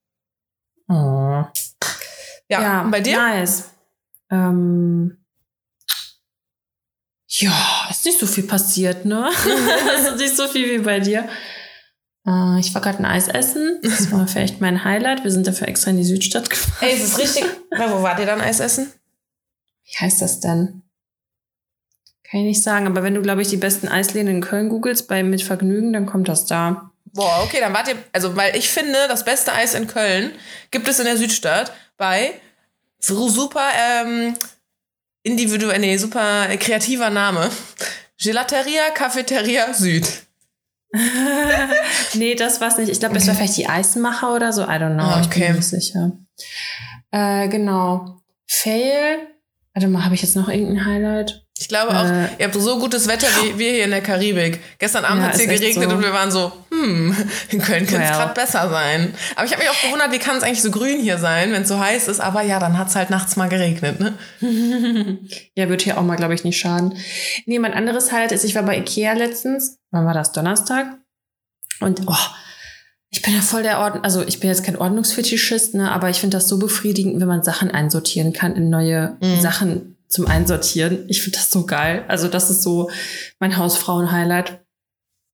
[0.88, 1.45] Oh.
[2.49, 3.16] Ja, und bei dir?
[3.16, 3.71] Nice.
[4.31, 5.18] Ähm,
[7.29, 9.31] ja, ist nicht so viel passiert, ne?
[10.07, 11.29] ist nicht so viel wie bei dir.
[12.27, 13.81] Äh, ich war gerade ein Eis essen.
[13.83, 15.25] Das war vielleicht mein Highlight.
[15.25, 16.88] Wir sind dafür extra in die Südstadt gefahren.
[16.88, 17.45] Ey, ist es richtig?
[17.71, 18.92] Na, wo wart ihr dann Eis essen?
[19.85, 20.82] Wie heißt das denn?
[22.33, 25.07] Kann ich nicht sagen, aber wenn du, glaube ich, die besten Eisläden in Köln googelst
[25.07, 26.90] bei Mit Vergnügen, dann kommt das da.
[27.12, 30.33] Boah, okay, dann wart ihr, also, weil ich finde, das beste Eis in Köln
[30.71, 32.33] gibt es in der Südstadt bei
[32.99, 34.33] super, ähm,
[35.23, 37.51] individuell, nee, super kreativer Name.
[38.18, 40.09] Gelateria Cafeteria Süd.
[42.14, 42.88] nee, das war's nicht.
[42.88, 44.62] Ich glaube, es war vielleicht die Eisenmacher oder so.
[44.62, 45.05] I don't know.
[45.05, 45.51] Ah, Ich bin okay.
[45.51, 46.12] mir nicht sicher.
[47.11, 48.23] Äh, genau.
[48.47, 49.32] Fail.
[49.75, 51.47] Warte mal, habe ich jetzt noch irgendein Highlight?
[51.59, 52.29] Ich glaube auch, Äh.
[52.39, 54.61] ihr habt so gutes Wetter wie wir hier in der Karibik.
[54.79, 55.97] Gestern Abend Ja, hat es hier geregnet so.
[55.97, 57.17] und wir waren so, hm,
[57.51, 58.19] in Köln könnte es Well.
[58.19, 59.15] gerade besser sein.
[59.37, 61.63] Aber ich habe mich auch gewundert, wie kann es eigentlich so grün hier sein, wenn
[61.63, 62.21] es so heiß ist.
[62.21, 63.99] Aber ja, dann hat es halt nachts mal geregnet.
[64.01, 64.19] Ne?
[65.55, 66.95] ja, wird hier auch mal, glaube ich, nicht schaden.
[67.47, 69.79] Nee, mein anderes Highlight ist, ich war bei Ikea letztens.
[69.91, 70.33] Wann war das?
[70.33, 70.99] Donnerstag?
[71.81, 72.15] Und, oh,
[73.14, 76.18] ich bin ja voll der Ordnung, also ich bin jetzt kein Ordnungsfetischist, ne, aber ich
[76.18, 79.40] finde das so befriedigend, wenn man Sachen einsortieren kann in neue Mhm.
[79.40, 81.05] Sachen zum Einsortieren.
[81.09, 82.05] Ich finde das so geil.
[82.09, 82.90] Also das ist so
[83.38, 84.61] mein Hausfrauen-Highlight.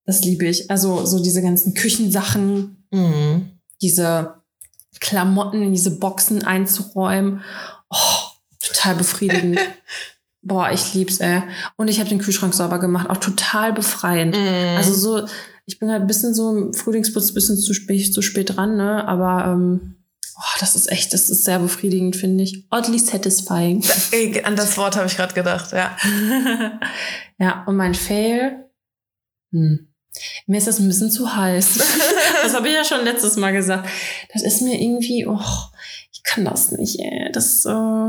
[0.06, 0.70] Das liebe ich.
[0.70, 3.52] Also so diese ganzen Küchensachen, Mhm.
[3.80, 4.34] diese
[5.00, 7.42] Klamotten in diese Boxen einzuräumen.
[7.90, 7.96] Oh,
[8.60, 9.58] total befriedigend.
[10.42, 11.42] Boah, ich lieb's, ey.
[11.76, 14.36] Und ich habe den Kühlschrank sauber gemacht, auch total befreiend.
[14.36, 14.76] Mhm.
[14.76, 15.26] Also so,
[15.68, 18.78] ich bin halt ein bisschen so im Frühlingsputz, ein bisschen zu spät, zu spät dran,
[18.78, 19.06] ne?
[19.06, 19.96] Aber ähm,
[20.34, 22.66] oh, das ist echt, das ist sehr befriedigend, finde ich.
[22.70, 23.84] Oddly satisfying.
[24.44, 25.94] An das Wort habe ich gerade gedacht, ja.
[27.38, 28.64] ja, und mein Fail.
[29.52, 29.92] Hm.
[30.46, 31.78] Mir ist das ein bisschen zu heiß.
[32.42, 33.90] das habe ich ja schon letztes Mal gesagt.
[34.32, 35.38] Das ist mir irgendwie, oh,
[36.10, 37.30] ich kann das nicht, ey.
[37.30, 38.08] Das, äh,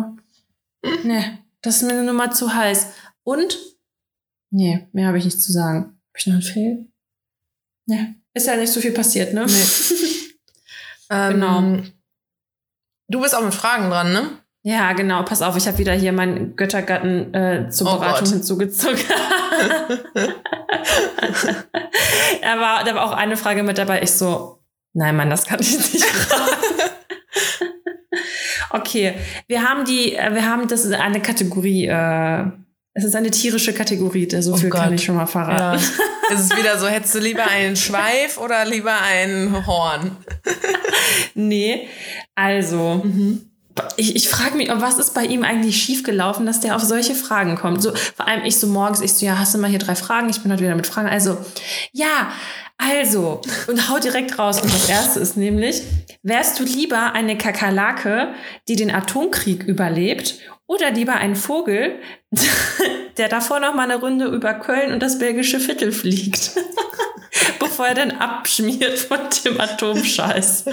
[1.03, 2.87] ne, das ist mir nur mal zu heiß.
[3.23, 3.57] Und,
[4.49, 5.99] nee, mehr habe ich nicht zu sagen.
[6.07, 6.89] Habe ich noch einen Fail?
[7.89, 9.45] Ne, ist ja nicht so viel passiert, ne?
[11.11, 11.77] Ähm, Genau.
[13.07, 14.29] Du bist auch mit Fragen dran, ne?
[14.61, 15.23] Ja, genau.
[15.23, 18.33] Pass auf, ich habe wieder hier meinen Göttergatten äh, zur Oh Beratung Gott.
[18.33, 18.99] hinzugezogen.
[22.41, 24.03] er war, da war auch eine Frage mit dabei.
[24.03, 24.59] Ich so,
[24.93, 26.51] nein, Mann, das kann ich nicht fragen.
[28.69, 29.15] okay,
[29.47, 32.45] wir haben die, äh, wir haben, das ist eine Kategorie, äh,
[32.93, 34.93] es ist eine tierische Kategorie, da so Oh viel kann Gott.
[34.99, 35.27] ich schon mal Ja.
[35.27, 35.83] verraten.
[36.33, 40.15] Es ist wieder so, hättest du lieber einen Schweif oder lieber ein Horn?
[41.33, 41.87] Nee,
[42.35, 43.03] also.
[43.97, 47.55] Ich, ich frage mich, was ist bei ihm eigentlich schiefgelaufen, dass der auf solche Fragen
[47.55, 47.81] kommt?
[47.81, 50.29] So, vor allem ich so morgens, ich so, ja, hast du mal hier drei Fragen?
[50.29, 51.09] Ich bin heute wieder mit Fragen.
[51.09, 51.37] Also,
[51.91, 52.31] ja,
[52.77, 54.61] also, und hau direkt raus.
[54.61, 55.81] Und das erste ist nämlich,
[56.23, 58.33] wärst du lieber eine Kakerlake,
[58.67, 61.99] die den Atomkrieg überlebt, oder lieber ein Vogel,
[63.17, 66.51] der davor noch mal eine Runde über Köln und das belgische Viertel fliegt?
[67.57, 70.65] Bevor er dann abschmiert von dem Atomscheiß.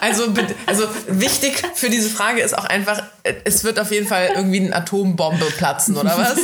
[0.00, 0.24] Also,
[0.66, 3.02] also wichtig für diese Frage ist auch einfach,
[3.44, 6.36] es wird auf jeden Fall irgendwie eine Atombombe platzen, oder was?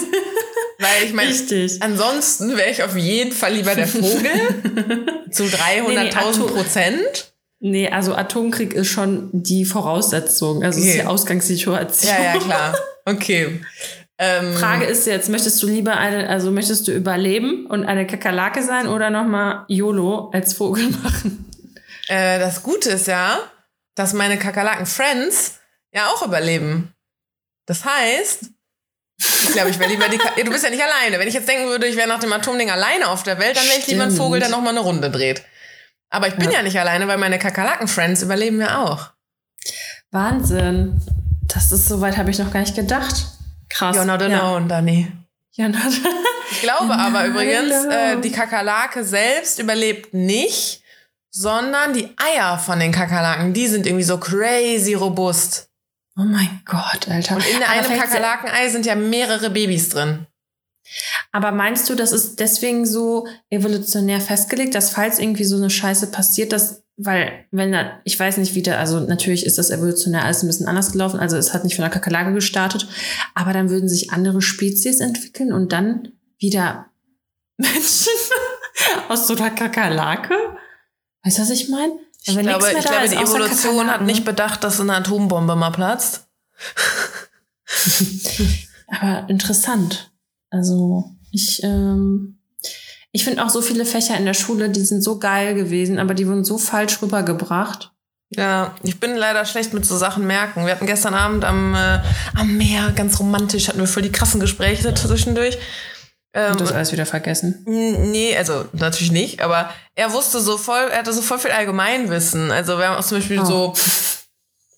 [0.81, 1.83] Weil ich meine, Richtig.
[1.83, 7.33] ansonsten wäre ich auf jeden Fall lieber der Vogel zu 300.000 Atom- Prozent.
[7.61, 10.63] Nee, also Atomkrieg ist schon die Voraussetzung.
[10.63, 11.01] Also es ist Okay.
[11.03, 12.13] die Ausgangssituation.
[12.15, 12.79] Ja, ja, klar.
[13.05, 13.61] Okay.
[14.21, 18.63] Ähm, Frage ist jetzt, möchtest du lieber eine, also möchtest du überleben und eine Kakerlake
[18.65, 21.49] sein oder nochmal YOLO als Vogel machen?
[22.09, 23.39] Äh, das Gute ist ja,
[23.95, 25.61] dass meine Kakerlaken-Friends
[25.93, 26.93] ja auch überleben.
[27.67, 28.47] Das heißt,
[29.21, 30.19] ich glaube, ich wäre lieber die.
[30.19, 31.19] Ka du bist ja nicht alleine.
[31.19, 33.65] Wenn ich jetzt denken würde, ich wäre nach dem Atomding alleine auf der Welt, dann
[33.67, 34.11] wäre ich lieber ein.
[34.11, 35.43] Vogel, der nochmal eine Runde dreht.
[36.11, 36.63] Aber ich bin ja, Ja.
[36.63, 39.11] nicht alleine, weil meine Kakerlaken-Friends überleben ja auch.
[40.11, 41.01] Wahnsinn.
[41.47, 43.27] Das ist soweit habe ich noch gar nicht gedacht.
[43.69, 43.97] Krass.
[43.97, 44.41] You're not Ja.
[44.41, 45.13] alone, Dani.
[45.57, 45.83] You're not
[46.51, 50.83] Ich glaube aber übrigens, äh, die Kakerlake selbst überlebt nicht,
[51.31, 55.69] sondern die Eier von den Kakerlaken, die sind irgendwie so crazy robust.
[56.17, 57.37] Oh mein Gott, Alter.
[57.37, 60.27] Und in einem Kakerlakenei sind ja mehrere Babys drin.
[61.33, 66.11] Aber meinst du, das ist deswegen so evolutionär festgelegt, dass falls irgendwie so eine Scheiße
[66.11, 70.25] passiert, dass, weil, wenn da, ich weiß nicht, wie da, also natürlich ist das evolutionär
[70.25, 72.89] alles ein bisschen anders gelaufen, also es hat nicht von der Kakerlake gestartet,
[73.37, 76.09] aber dann würden sich andere Spezies entwickeln und dann
[76.39, 76.87] wieder
[77.57, 78.13] Menschen
[79.09, 80.35] aus so einer Kakerlake?
[81.23, 81.93] Weißt du, was ich meine?
[82.25, 86.27] Ich glaube, ich glaube die Evolution hat nicht bedacht, dass eine Atombombe mal platzt.
[88.89, 90.11] Aber interessant.
[90.51, 92.38] Also ich, ähm,
[93.13, 96.15] ich finde auch so viele Fächer in der Schule, die sind so geil gewesen, aber
[96.15, 97.93] die wurden so falsch rübergebracht.
[98.31, 100.67] Ja, ich bin leider schlecht mit so Sachen merken.
[100.67, 102.01] Wir hatten gestern Abend am, äh,
[102.35, 105.57] am Meer, ganz romantisch, hatten wir voll die krassen Gespräche zwischendurch.
[106.35, 107.65] Ähm, Und das alles wieder vergessen.
[107.67, 112.51] Nee, also natürlich nicht, aber er wusste so voll, er hatte so voll viel Allgemeinwissen.
[112.51, 113.45] Also wir haben auch zum Beispiel Oh.
[113.47, 113.73] so,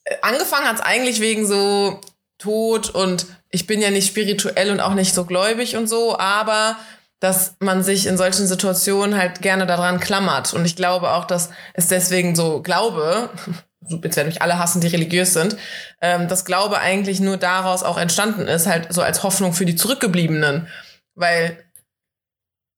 [0.05, 2.01] äh, angefangen hat es eigentlich wegen so
[2.39, 6.77] Tod und ich bin ja nicht spirituell und auch nicht so gläubig und so, aber
[7.21, 10.55] dass man sich in solchen Situationen halt gerne daran klammert.
[10.55, 13.29] Und ich glaube auch, dass es deswegen so Glaube,
[13.87, 15.57] so jetzt werden mich alle hassen, die religiös sind,
[16.01, 19.77] ähm, dass Glaube eigentlich nur daraus auch entstanden ist, halt so als Hoffnung für die
[19.77, 20.69] Zurückgebliebenen.
[21.15, 21.63] Weil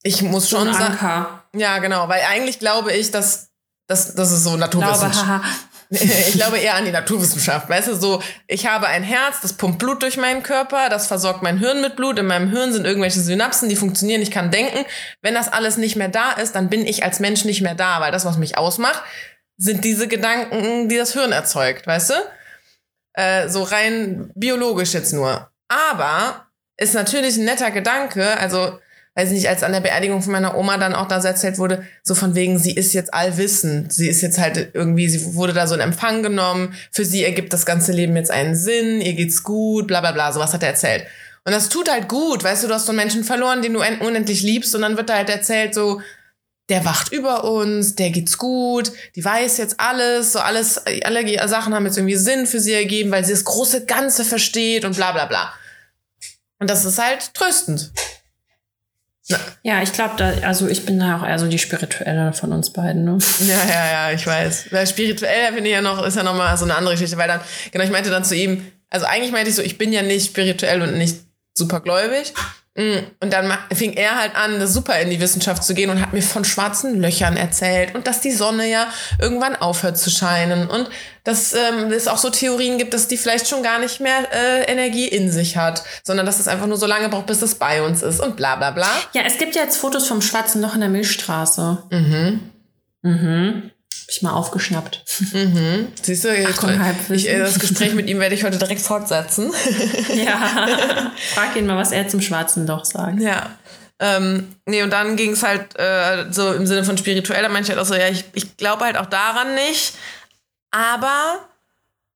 [0.02, 0.98] ich muss schon sagen,
[1.54, 3.50] ja, genau, weil eigentlich glaube ich, dass
[3.86, 5.44] das, das ist so Glaube, Naturwissenschaft.
[6.28, 7.68] ich glaube eher an die Naturwissenschaft.
[7.68, 11.42] Weißt du, so, ich habe ein Herz, das pumpt Blut durch meinen Körper, das versorgt
[11.42, 12.18] mein Hirn mit Blut.
[12.18, 14.86] In meinem Hirn sind irgendwelche Synapsen, die funktionieren, ich kann denken.
[15.20, 18.00] Wenn das alles nicht mehr da ist, dann bin ich als Mensch nicht mehr da,
[18.00, 19.02] weil das, was mich ausmacht,
[19.58, 22.14] sind diese Gedanken, die das Hirn erzeugt, weißt du?
[23.12, 25.50] Äh, so rein biologisch jetzt nur.
[25.68, 26.46] Aber
[26.78, 28.78] ist natürlich ein netter Gedanke, also
[29.14, 31.86] weiß nicht, als an der Beerdigung von meiner Oma dann auch da so erzählt wurde,
[32.02, 33.92] so von wegen, sie ist jetzt allwissend.
[33.92, 36.74] Sie ist jetzt halt irgendwie, sie wurde da so in Empfang genommen.
[36.90, 40.32] Für sie ergibt das ganze Leben jetzt einen Sinn, ihr geht's gut, bla bla bla,
[40.32, 41.06] sowas hat er erzählt.
[41.44, 43.80] Und das tut halt gut, weißt du, du hast so einen Menschen verloren, den du
[43.80, 46.00] un- unendlich liebst und dann wird da halt erzählt so,
[46.68, 51.74] der wacht über uns, der geht's gut, die weiß jetzt alles, so alles, alle Sachen
[51.74, 55.12] haben jetzt irgendwie Sinn für sie ergeben, weil sie das große Ganze versteht und bla
[55.12, 55.52] bla bla.
[56.60, 57.90] Und das ist halt tröstend.
[59.62, 62.72] Ja, ich glaube, da, also ich bin da auch eher so die spirituelle von uns
[62.72, 63.04] beiden.
[63.04, 63.18] Ne?
[63.40, 64.66] Ja, ja, ja, ich weiß.
[64.70, 67.28] Weil spirituell finde ich ja noch, ist ja noch mal so eine andere Geschichte, weil
[67.28, 67.40] dann,
[67.70, 70.26] genau, ich meinte dann zu ihm, also eigentlich meinte ich so, ich bin ja nicht
[70.26, 71.16] spirituell und nicht
[71.54, 72.32] supergläubig.
[72.74, 76.14] Mm, Und dann fing er halt an, super in die Wissenschaft zu gehen und hat
[76.14, 78.86] mir von schwarzen Löchern erzählt und dass die Sonne ja
[79.20, 80.88] irgendwann aufhört zu scheinen und
[81.24, 84.62] dass ähm, es auch so Theorien gibt, dass die vielleicht schon gar nicht mehr äh,
[84.72, 87.82] Energie in sich hat, sondern dass es einfach nur so lange braucht, bis es bei
[87.82, 88.88] uns ist und bla bla bla.
[89.12, 91.82] Ja, es gibt ja jetzt Fotos vom schwarzen Loch in der Milchstraße.
[91.90, 92.40] Mhm.
[93.02, 93.71] Mhm.
[94.12, 95.04] Ich mal aufgeschnappt.
[95.32, 95.88] Mhm.
[96.02, 97.14] Siehst du, Achtung, Halbwissen.
[97.14, 99.50] ich, äh, das Gespräch mit ihm werde ich heute direkt fortsetzen.
[100.14, 101.10] ja.
[101.32, 103.22] Frag ihn mal, was er zum schwarzen Loch sagt.
[103.22, 103.56] Ja.
[103.98, 107.62] Ähm, nee, und dann ging es halt äh, so im Sinne von spirituell, da meinte
[107.62, 109.94] ich halt auch so, ja, ich, ich glaube halt auch daran nicht.
[110.70, 111.48] Aber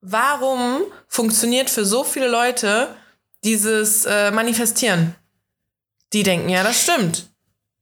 [0.03, 2.89] warum funktioniert für so viele Leute
[3.43, 5.15] dieses äh, Manifestieren?
[6.13, 7.31] Die denken, ja, das stimmt.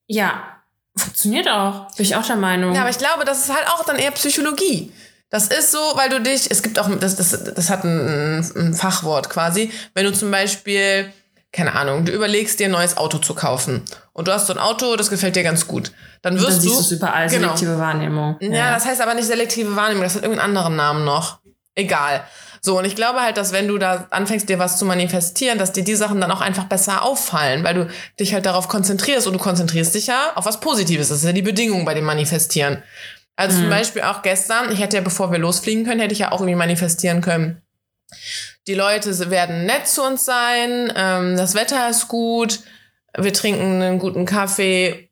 [0.07, 0.54] Ja,
[0.97, 1.87] funktioniert auch.
[1.97, 2.75] Bin ich auch der Meinung.
[2.75, 4.93] Ja, aber ich glaube, das ist halt auch dann eher Psychologie.
[5.31, 8.75] Das ist so, weil du dich, es gibt auch, das, das, das hat ein, ein
[8.75, 11.13] Fachwort quasi, wenn du zum Beispiel,
[11.53, 14.61] keine Ahnung, du überlegst dir ein neues Auto zu kaufen und du hast so ein
[14.61, 15.91] Auto, das gefällt dir ganz gut.
[16.23, 16.81] Dann wirst dann siehst du.
[16.81, 17.49] es überall, Genau.
[17.49, 18.37] selektive Wahrnehmung.
[18.41, 21.41] Ja, das heißt aber nicht selektive Wahrnehmung, das hat irgendeinen anderen Namen noch.
[21.75, 22.23] Egal.
[22.67, 25.73] So, und ich glaube halt, dass wenn du da anfängst, dir was zu manifestieren, dass
[25.73, 29.35] dir die Sachen dann auch einfach besser auffallen, weil du dich halt darauf konzentrierst und
[29.35, 31.11] du konzentrierst dich ja auf was Positives.
[31.11, 32.83] Das ist ja die Bedingung bei dem Manifestieren.
[33.37, 36.33] Also zum Beispiel auch gestern, ich hätte ja, bevor wir losfliegen können, hätte ich ja
[36.33, 37.61] auch irgendwie manifestieren können.
[38.67, 42.61] Die Leute werden nett zu uns sein, ähm, das Wetter ist gut,
[43.15, 45.04] wir trinken einen guten Kaffee,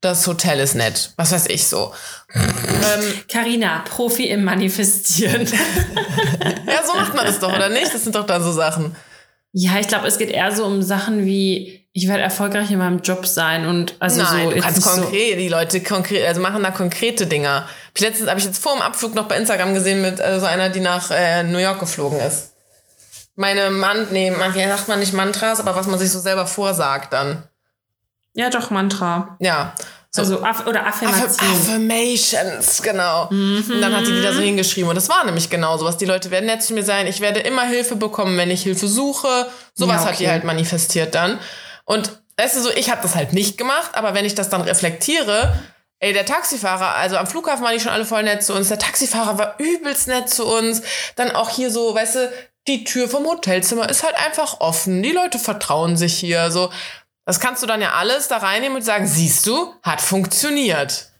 [0.00, 1.92] das Hotel ist nett, was weiß ich so.
[2.34, 5.46] ähm, Carina, Profi im Manifestieren.
[6.66, 7.92] ja, so macht man das doch, oder nicht?
[7.92, 8.96] Das sind doch dann so Sachen.
[9.52, 13.00] ja, ich glaube, es geht eher so um Sachen wie, ich werde erfolgreich in meinem
[13.00, 16.40] Job sein und also Nein, so du kannst nicht so, konkret, die Leute konkret, also
[16.40, 17.68] machen da konkrete Dinger.
[17.98, 20.70] Letztens habe ich jetzt vor dem Abflug noch bei Instagram gesehen mit äh, so einer,
[20.70, 22.52] die nach äh, New York geflogen ist.
[23.34, 26.46] Meine Mann, nee, man- wie sagt man nicht Mantras, aber was man sich so selber
[26.46, 27.42] vorsagt dann.
[28.34, 29.36] Ja, doch, Mantra.
[29.40, 29.74] Ja.
[30.12, 30.22] So.
[30.22, 31.50] Also, Aff oder Aff Affirmation.
[31.52, 33.28] Affirmations, genau.
[33.28, 34.88] Und dann hat die die da so hingeschrieben.
[34.88, 35.98] Und das war nämlich genau sowas.
[35.98, 37.06] Die Leute werden nett zu mir sein.
[37.06, 39.46] Ich werde immer Hilfe bekommen, wenn ich Hilfe suche.
[39.74, 40.32] Sowas Ja, hat die okay.
[40.32, 41.38] halt manifestiert dann.
[41.84, 44.62] Und weißt du so, ich habe das halt nicht gemacht, aber wenn ich das dann
[44.62, 45.54] reflektiere,
[46.00, 48.68] ey, der Taxifahrer, also am Flughafen waren die schon alle voll nett zu uns.
[48.68, 50.82] Der Taxifahrer war übelst nett zu uns.
[51.14, 52.32] Dann auch hier so, weißt du,
[52.66, 55.02] die Tür vom Hotelzimmer ist halt einfach offen.
[55.02, 56.50] Die Leute vertrauen sich hier.
[56.50, 56.70] So,
[57.30, 61.10] das kannst du dann ja alles da reinnehmen und sagen, siehst du, hat funktioniert.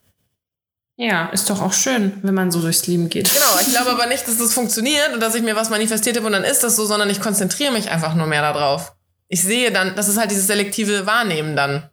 [0.97, 3.33] Ja, ist doch auch schön, wenn man so durchs Leben geht.
[3.33, 6.27] Genau, ich glaube aber nicht, dass das funktioniert und dass ich mir was manifestiert habe
[6.27, 8.93] und dann ist das so, sondern ich konzentriere mich einfach nur mehr darauf.
[9.29, 11.89] Ich sehe dann, das ist halt dieses selektive Wahrnehmen dann.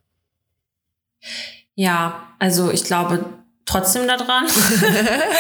[1.76, 3.24] Ja, also ich glaube,
[3.66, 4.48] trotzdem da dran.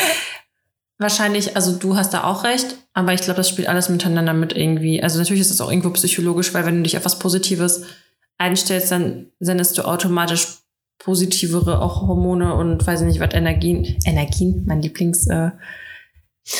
[0.99, 4.53] Wahrscheinlich, also du hast da auch recht, aber ich glaube, das spielt alles miteinander mit
[4.53, 5.01] irgendwie.
[5.01, 7.81] Also natürlich ist das auch irgendwo psychologisch, weil wenn du dich auf was Positives
[8.37, 10.47] einstellst, dann sendest du automatisch
[10.99, 13.97] positivere auch Hormone und weiß ich nicht was, Energien.
[14.05, 15.27] Energien, mein Lieblings.
[15.27, 15.51] Äh,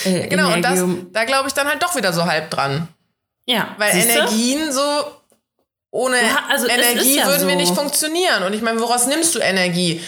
[0.06, 0.94] äh, genau, Energium.
[0.94, 2.88] und das, da glaube ich dann halt doch wieder so halb dran.
[3.46, 3.76] Ja.
[3.78, 4.12] Weil Siehste?
[4.12, 4.82] Energien so
[5.92, 7.48] ohne ja, also Energie ja würden so.
[7.48, 8.44] wir nicht funktionieren.
[8.44, 10.02] Und ich meine, woraus nimmst du Energie?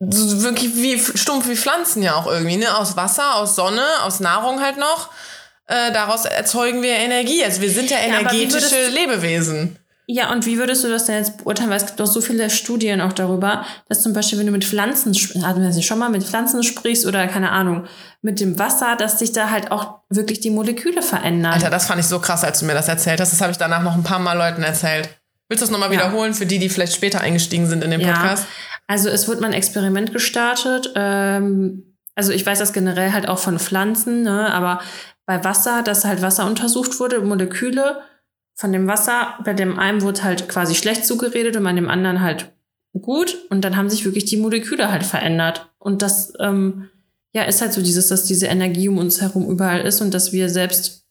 [0.00, 2.76] So wirklich wie stumpf wie Pflanzen ja auch irgendwie, ne?
[2.76, 5.10] Aus Wasser, aus Sonne, aus Nahrung halt noch.
[5.66, 7.44] Äh, daraus erzeugen wir Energie.
[7.44, 9.78] Also wir sind ja energetische ja, Lebewesen.
[10.12, 11.70] Ja, und wie würdest du das denn jetzt beurteilen?
[11.70, 14.64] Weil es gibt doch so viele Studien auch darüber, dass zum Beispiel, wenn du mit
[14.64, 15.10] Pflanzen,
[15.44, 17.84] also wenn du schon mal mit Pflanzen sprichst oder keine Ahnung,
[18.20, 21.52] mit dem Wasser, dass sich da halt auch wirklich die Moleküle verändern.
[21.52, 23.32] Alter, das fand ich so krass, als du mir das erzählt hast.
[23.32, 25.08] Das habe ich danach noch ein paar Mal Leuten erzählt.
[25.48, 26.00] Willst du das nochmal ja.
[26.00, 28.42] wiederholen für die, die vielleicht später eingestiegen sind in den Podcast?
[28.42, 28.78] Ja.
[28.88, 30.90] Also es wird mal ein Experiment gestartet.
[30.96, 34.52] Ähm, also ich weiß das generell halt auch von Pflanzen, ne?
[34.52, 34.80] aber
[35.24, 38.00] bei Wasser, dass halt Wasser untersucht wurde, Moleküle
[38.60, 42.20] von dem Wasser, bei dem einen wurde halt quasi schlecht zugeredet und bei dem anderen
[42.20, 42.52] halt
[42.92, 43.38] gut.
[43.48, 45.72] Und dann haben sich wirklich die Moleküle halt verändert.
[45.78, 46.90] Und das, ähm,
[47.32, 50.32] ja, ist halt so dieses, dass diese Energie um uns herum überall ist und dass
[50.32, 51.06] wir selbst,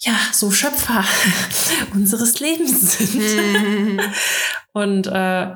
[0.00, 1.02] ja, so Schöpfer
[1.94, 4.02] unseres Lebens sind.
[4.74, 5.52] und äh,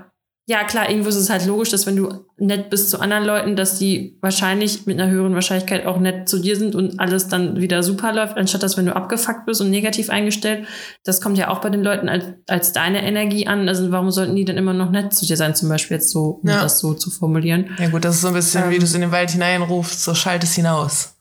[0.47, 3.57] ja, klar, irgendwo ist es halt logisch, dass wenn du nett bist zu anderen Leuten,
[3.57, 7.63] dass die wahrscheinlich mit einer höheren Wahrscheinlichkeit auch nett zu dir sind und alles dann
[7.63, 10.67] wieder super läuft, anstatt dass wenn du abgefuckt bist und negativ eingestellt.
[11.03, 13.67] Das kommt ja auch bei den Leuten als, als deine Energie an.
[13.69, 16.41] Also warum sollten die dann immer noch nett zu dir sein, zum Beispiel jetzt so,
[16.43, 16.61] um ja.
[16.61, 17.71] das so zu formulieren.
[17.79, 20.05] Ja gut, das ist so ein bisschen, ähm, wie du es in den Wald hineinrufst,
[20.05, 21.15] so schalt es hinaus.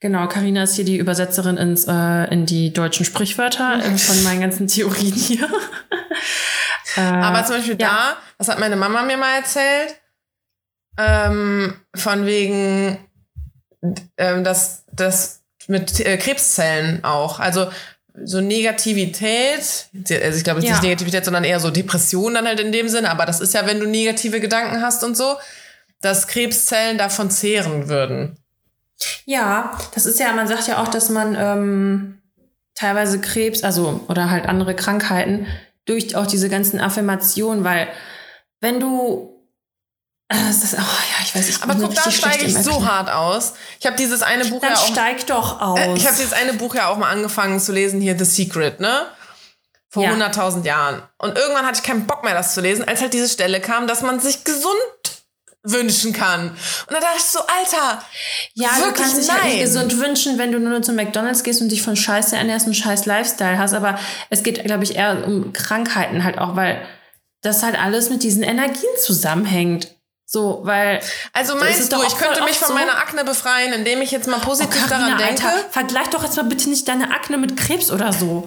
[0.00, 4.42] Genau, Karina ist hier die Übersetzerin ins, äh, in die deutschen Sprichwörter äh, von meinen
[4.42, 5.48] ganzen Theorien hier.
[6.98, 7.88] Äh, Aber zum Beispiel ja.
[7.88, 9.96] da, das hat meine Mama mir mal erzählt,
[10.98, 12.98] ähm, von wegen,
[14.16, 17.70] ähm, dass das mit äh, Krebszellen auch, also
[18.24, 20.74] so Negativität, also ich glaube jetzt ja.
[20.74, 23.66] nicht Negativität, sondern eher so Depression dann halt in dem Sinne, aber das ist ja,
[23.66, 25.36] wenn du negative Gedanken hast und so,
[26.00, 28.36] dass Krebszellen davon zehren würden.
[29.24, 32.18] Ja, das ist ja, man sagt ja auch, dass man ähm,
[32.74, 35.46] teilweise Krebs, also oder halt andere Krankheiten
[35.88, 37.88] durch auch diese ganzen Affirmationen, weil
[38.60, 39.34] wenn du
[40.28, 41.62] das ist, oh ja, ich weiß nicht.
[41.62, 43.54] Aber guck, da steige ich so hart aus.
[43.80, 44.86] Ich habe dieses eine Buch Dann ja auch.
[44.86, 45.78] steig doch aus.
[45.78, 48.78] Äh, ich habe dieses eine Buch ja auch mal angefangen zu lesen, hier The Secret,
[48.78, 49.06] ne?
[49.88, 50.12] Vor ja.
[50.12, 51.02] 100.000 Jahren.
[51.16, 53.86] Und irgendwann hatte ich keinen Bock mehr, das zu lesen, als halt diese Stelle kam,
[53.86, 55.17] dass man sich gesund
[55.70, 56.50] wünschen kann.
[56.50, 56.56] Und
[56.90, 58.02] dann dachte ich so, Alter,
[58.54, 61.60] ja, wirklich, du kannst dich halt nicht gesund wünschen, wenn du nur zu McDonalds gehst
[61.60, 63.74] und dich von Scheiße ernährst und scheiß Lifestyle hast.
[63.74, 63.98] Aber
[64.30, 66.86] es geht, glaube ich, eher um Krankheiten halt auch, weil
[67.42, 69.94] das halt alles mit diesen Energien zusammenhängt.
[70.30, 71.00] So, weil.
[71.32, 72.74] Also meinst du, ich könnte mich von so?
[72.74, 75.46] meiner Akne befreien, indem ich jetzt mal positiv oh, Carina, daran denke?
[75.46, 78.46] Alter, vergleich doch jetzt mal bitte nicht deine Akne mit Krebs oder so.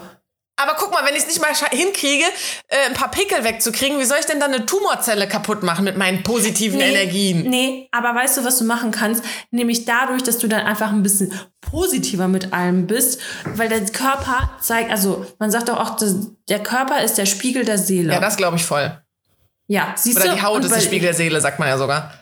[0.62, 2.26] Aber guck mal, wenn ich es nicht mal hinkriege,
[2.68, 5.98] äh, ein paar Pickel wegzukriegen, wie soll ich denn dann eine Tumorzelle kaputt machen mit
[5.98, 7.50] meinen positiven nee, Energien?
[7.50, 9.24] Nee, aber weißt du, was du machen kannst?
[9.50, 14.52] Nämlich dadurch, dass du dann einfach ein bisschen positiver mit allem bist, weil der Körper
[14.60, 15.98] zeigt, also man sagt doch auch,
[16.50, 18.14] der Körper ist der Spiegel der Seele.
[18.14, 19.02] Ja, das glaube ich voll.
[19.68, 20.36] Ja, siehst Oder du?
[20.36, 22.14] die Haut ist der Spiegel der Seele, sagt man ja sogar.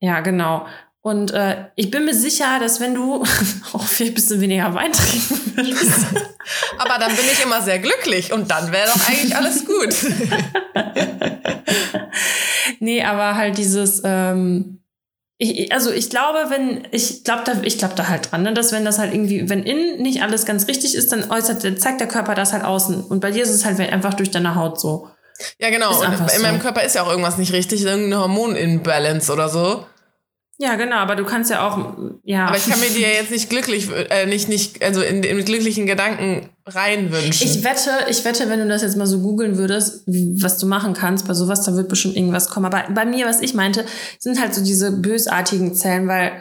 [0.00, 0.66] Ja, genau.
[1.02, 3.24] Und äh, ich bin mir sicher, dass wenn du
[3.72, 5.90] auch viel ein bisschen weniger Wein trinken würdest.
[6.78, 9.94] Aber dann bin ich immer sehr glücklich und dann wäre doch eigentlich alles gut.
[12.80, 14.80] nee, aber halt dieses, ähm,
[15.38, 18.72] ich, also ich glaube, wenn, ich glaube da, ich glaube da halt dran, ne, dass
[18.72, 22.08] wenn das halt irgendwie, wenn innen nicht alles ganz richtig ist, dann äußert, zeigt der
[22.08, 23.04] Körper das halt außen.
[23.04, 25.08] Und bei dir ist es halt einfach durch deine Haut so.
[25.58, 26.02] Ja, genau.
[26.02, 26.42] In so.
[26.42, 29.86] meinem Körper ist ja auch irgendwas nicht richtig, irgendeine Hormonimbalance oder so.
[30.58, 32.46] Ja, genau, aber du kannst ja auch, ja.
[32.46, 35.86] Aber ich kann mir dir jetzt nicht glücklich, äh, nicht, nicht, also in, in glücklichen
[35.86, 37.46] Gedanken reinwünschen.
[37.46, 40.92] Ich wette, ich wette, wenn du das jetzt mal so googeln würdest, was du machen
[40.92, 42.66] kannst bei sowas, da wird bestimmt irgendwas kommen.
[42.66, 43.84] Aber bei mir, was ich meinte,
[44.18, 46.32] sind halt so diese bösartigen Zellen, weil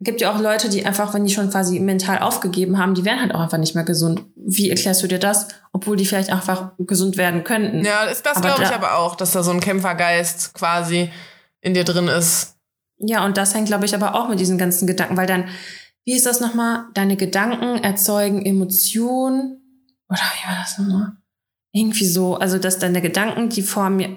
[0.00, 3.20] gibt ja auch Leute, die einfach, wenn die schon quasi mental aufgegeben haben, die werden
[3.20, 4.22] halt auch einfach nicht mehr gesund.
[4.36, 5.48] Wie erklärst du dir das?
[5.72, 7.84] Obwohl die vielleicht einfach gesund werden könnten.
[7.84, 11.10] Ja, ist das glaube ich aber auch, dass da so ein Kämpfergeist quasi
[11.60, 12.55] in dir drin ist
[12.98, 15.48] ja, und das hängt, glaube ich, aber auch mit diesen ganzen Gedanken, weil dann,
[16.04, 16.86] wie ist das nochmal?
[16.94, 19.60] Deine Gedanken erzeugen Emotionen.
[20.08, 21.12] Oder wie war das nochmal?
[21.72, 24.16] Irgendwie so, also dass deine Gedanken, die formen mir.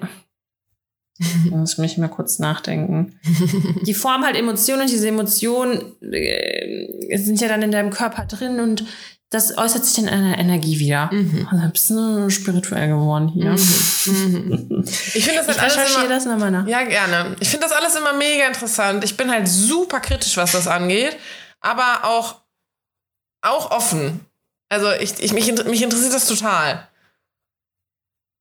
[1.50, 3.18] Muss mich mal kurz nachdenken.
[3.86, 8.58] Die formen halt Emotionen und diese Emotionen äh, sind ja dann in deinem Körper drin
[8.58, 8.86] und
[9.30, 11.08] das äußert sich in einer Energie wieder.
[11.12, 11.46] Mhm.
[11.50, 13.50] Also ein bisschen spirituell geworden hier.
[13.52, 14.84] Mhm.
[15.14, 16.66] Ich finde das Ich halt alles immer, das nochmal nach.
[16.66, 17.36] Ja, gerne.
[17.38, 19.04] Ich finde das alles immer mega interessant.
[19.04, 21.16] Ich bin halt super kritisch, was das angeht,
[21.60, 22.40] aber auch,
[23.42, 24.20] auch offen.
[24.68, 26.88] Also ich, ich, mich, mich interessiert das total.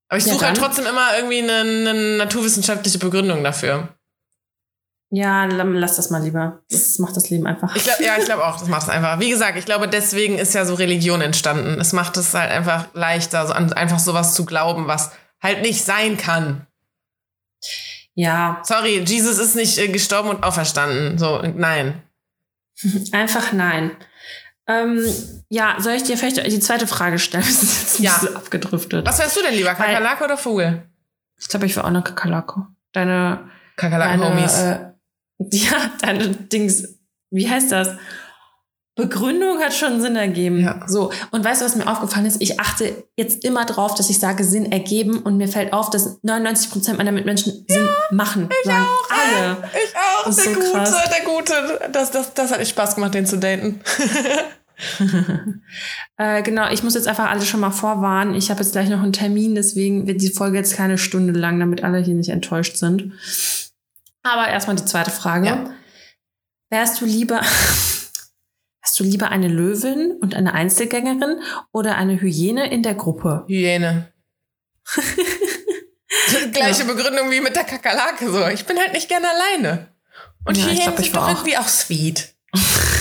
[0.09, 0.63] Aber ich Ja, suche halt dann.
[0.63, 3.89] trotzdem immer irgendwie eine, eine naturwissenschaftliche Begründung dafür.
[5.11, 6.59] Ja, lass das mal lieber.
[6.69, 7.75] Das macht das Leben einfach.
[7.75, 9.19] Ich glaub, ja, ich glaube auch, das macht es einfach.
[9.19, 11.79] Wie gesagt, ich glaube, deswegen ist ja so Religion entstanden.
[11.81, 15.83] Es macht es halt einfach leichter, so an einfach sowas zu glauben, was halt nicht
[15.83, 16.67] sein kann.
[18.13, 21.17] ja, Sorry, Jesus ist nicht äh, gestorben und auferstanden.
[21.17, 22.03] So, nein.
[23.11, 23.91] einfach nein.
[24.67, 25.03] Ähm,
[25.49, 27.43] ja, soll ich dir vielleicht die zweite Frage stellen?
[27.47, 28.13] Wir sind jetzt ein Ja.
[28.19, 29.07] bisschen abgedriftet.
[29.07, 30.83] Was wärst du denn lieber, Kakerlake oder Vogel?
[31.39, 32.67] Ich glaube, ich war auch eine Kakerlake.
[32.91, 34.57] Deine, deine, Kakerlaken-Homies.
[34.59, 34.79] äh,
[35.51, 36.99] ja, deine Dings,
[37.31, 37.89] wie heißt das?
[38.99, 40.59] Begründung hat schon Sinn ergeben.
[40.59, 40.81] Ja.
[40.85, 42.41] So, und weißt du, was mir aufgefallen ist?
[42.41, 46.19] Ich achte jetzt immer drauf, dass ich sage Sinn ergeben und mir fällt auf, dass
[46.21, 48.49] 99 Prozent meiner Mitmenschen Sinn machen.
[48.65, 49.57] sagen alle.
[49.73, 51.09] ich auch, Das der so Gute, krass.
[51.09, 51.89] der Gute.
[51.93, 53.81] Das, das, das hat echt Spaß gemacht, den zu daten.
[56.17, 58.33] Äh, genau, ich muss jetzt einfach alle schon mal vorwarnen.
[58.33, 61.59] Ich habe jetzt gleich noch einen Termin, deswegen wird die Folge jetzt keine Stunde lang,
[61.59, 63.11] damit alle hier nicht enttäuscht sind.
[64.23, 65.45] Aber erstmal die zweite Frage.
[65.47, 65.69] Ja.
[66.69, 67.35] Wärst du lieber,
[68.81, 71.41] wärst du lieber eine Löwin und eine Einzelgängerin
[71.71, 73.45] oder eine Hyäne in der Gruppe?
[73.47, 74.11] Hyäne.
[76.53, 78.29] Gleiche Begründung wie mit der Kakerlake.
[78.31, 78.47] So.
[78.47, 79.87] Ich bin halt nicht gerne alleine.
[80.45, 81.29] Und Ja, ich Hyänen glaub, ich sind doch auch.
[81.29, 82.35] irgendwie auch sweet.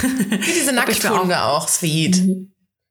[0.02, 1.68] Wie diese Nackthunde auch.
[1.68, 2.22] sweet.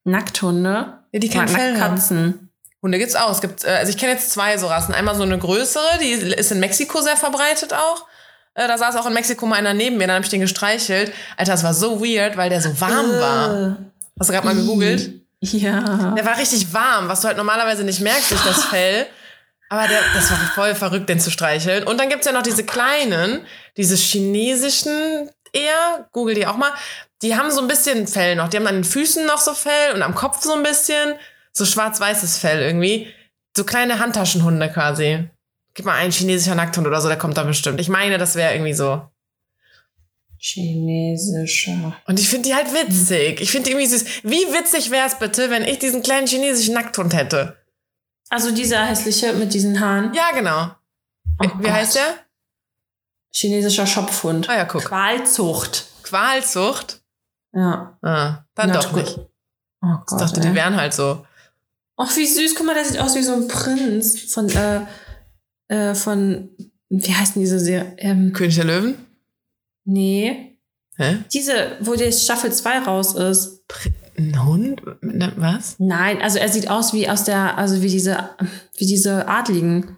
[0.03, 1.03] Nackthunde?
[1.11, 1.51] Ja, die haben.
[1.51, 2.46] Nacktkatzen.
[2.81, 3.31] Hunde gibt's auch.
[3.31, 4.93] Es gibt, äh, also ich kenne jetzt zwei so Rassen.
[4.93, 8.05] Einmal so eine größere, die ist in Mexiko sehr verbreitet auch.
[8.53, 11.11] Äh, Da saß auch in Mexiko mal einer neben mir, dann habe ich den gestreichelt.
[11.37, 13.53] Alter, das war so weird, weil der so warm war.
[13.53, 13.75] Äh,
[14.19, 15.11] Hast du gerade mal gegoogelt?
[15.41, 16.13] Ja.
[16.17, 19.05] Der war richtig warm, was du halt normalerweise nicht merkst durch das Fell.
[19.69, 21.83] Aber der, das war voll verrückt, den zu streicheln.
[21.83, 26.71] Und dann gibt's ja noch diese kleinen, diese chinesischen eher, google die auch mal.
[27.21, 28.47] Die haben so ein bisschen Fell noch.
[28.49, 31.15] Die haben an den Füßen noch so Fell und am Kopf so ein bisschen.
[31.57, 33.07] So schwarz-weißes Fell irgendwie.
[33.55, 35.29] So kleine Handtaschenhunde quasi.
[35.73, 37.79] Gib mal einen chinesischer Nackthund oder so, der kommt da bestimmt.
[37.79, 39.09] Ich meine, das wäre irgendwie so.
[40.39, 41.95] Chinesischer.
[42.05, 43.41] Und ich finde die halt witzig.
[43.41, 44.05] Ich finde die irgendwie süß.
[44.23, 47.57] Wie witzig wäre es bitte, wenn ich diesen kleinen chinesischen Nackthund hätte?
[48.29, 50.13] Also dieser hässliche mit diesen Haaren.
[50.13, 50.71] Ja, genau.
[51.39, 51.71] Wie, Oh wie Gott.
[51.71, 52.15] heißt der?
[53.31, 54.49] Chinesischer Schopfhund.
[54.49, 54.85] Ah ja, guck.
[54.85, 55.85] Qualzucht.
[56.03, 57.01] Qualzucht?
[57.53, 57.97] Ja.
[58.01, 59.03] Ah, dann Na, doch gut.
[59.05, 59.17] nicht.
[59.81, 60.21] Oh Ich Gott.
[60.21, 60.47] dachte, ey.
[60.47, 61.25] die wären halt so.
[61.97, 62.55] Ach, wie süß.
[62.55, 64.81] Guck mal, der sieht aus wie so ein Prinz von, äh,
[65.67, 66.49] äh, von,
[66.89, 67.93] wie heißt denn diese Serie?
[67.97, 68.95] Ähm, König der Löwen?
[69.85, 70.43] nee.
[70.99, 71.17] Hä?
[71.31, 73.61] Diese, wo die Staffel 2 raus ist.
[74.17, 74.81] Ein Hund?
[75.01, 75.75] Ne, Was?
[75.77, 78.31] Nein, also er sieht aus wie aus der, also wie diese,
[78.77, 79.97] wie diese Adligen.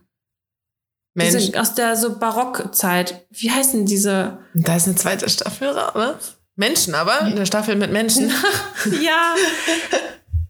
[1.13, 3.25] Mensch, Diese, aus der so Barockzeit.
[3.31, 4.39] Wie heißen diese?
[4.53, 6.37] da ist eine zweite Staffel raus, was?
[6.57, 7.21] Menschen aber?
[7.21, 8.29] Eine Staffel mit Menschen?
[9.01, 9.35] ja.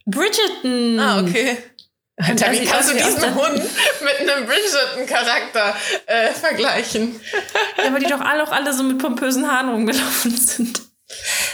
[0.09, 0.99] Bridgerton.
[0.99, 1.57] ah, okay.
[2.17, 3.61] Alter, er wie kannst du diesen Hund
[4.01, 5.73] mit einem Bridgerton-Charakter
[6.05, 7.19] äh, vergleichen?
[7.77, 10.81] Ja, weil die doch alle auch alle so mit pompösen Haaren rumgelaufen sind.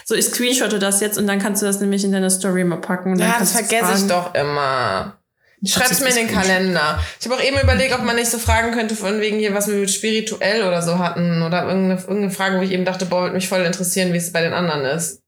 [0.06, 2.82] So, ich screenshotte das jetzt und dann kannst du das nämlich in deine Story mal
[2.82, 3.18] packen.
[3.18, 5.18] Ja, das vergesse ich doch immer.
[5.66, 6.28] Schreib's mir in den.
[6.28, 6.99] Kalender.
[7.20, 9.68] Ich habe auch eben überlegt, ob man nicht so fragen könnte, von wegen hier, was
[9.68, 11.41] wir mit spirituell oder so hatten.
[11.41, 14.32] Oder irgendeine, irgendeine Frage, wo ich eben dachte, boah, würde mich voll interessieren, wie es
[14.32, 15.22] bei den anderen ist.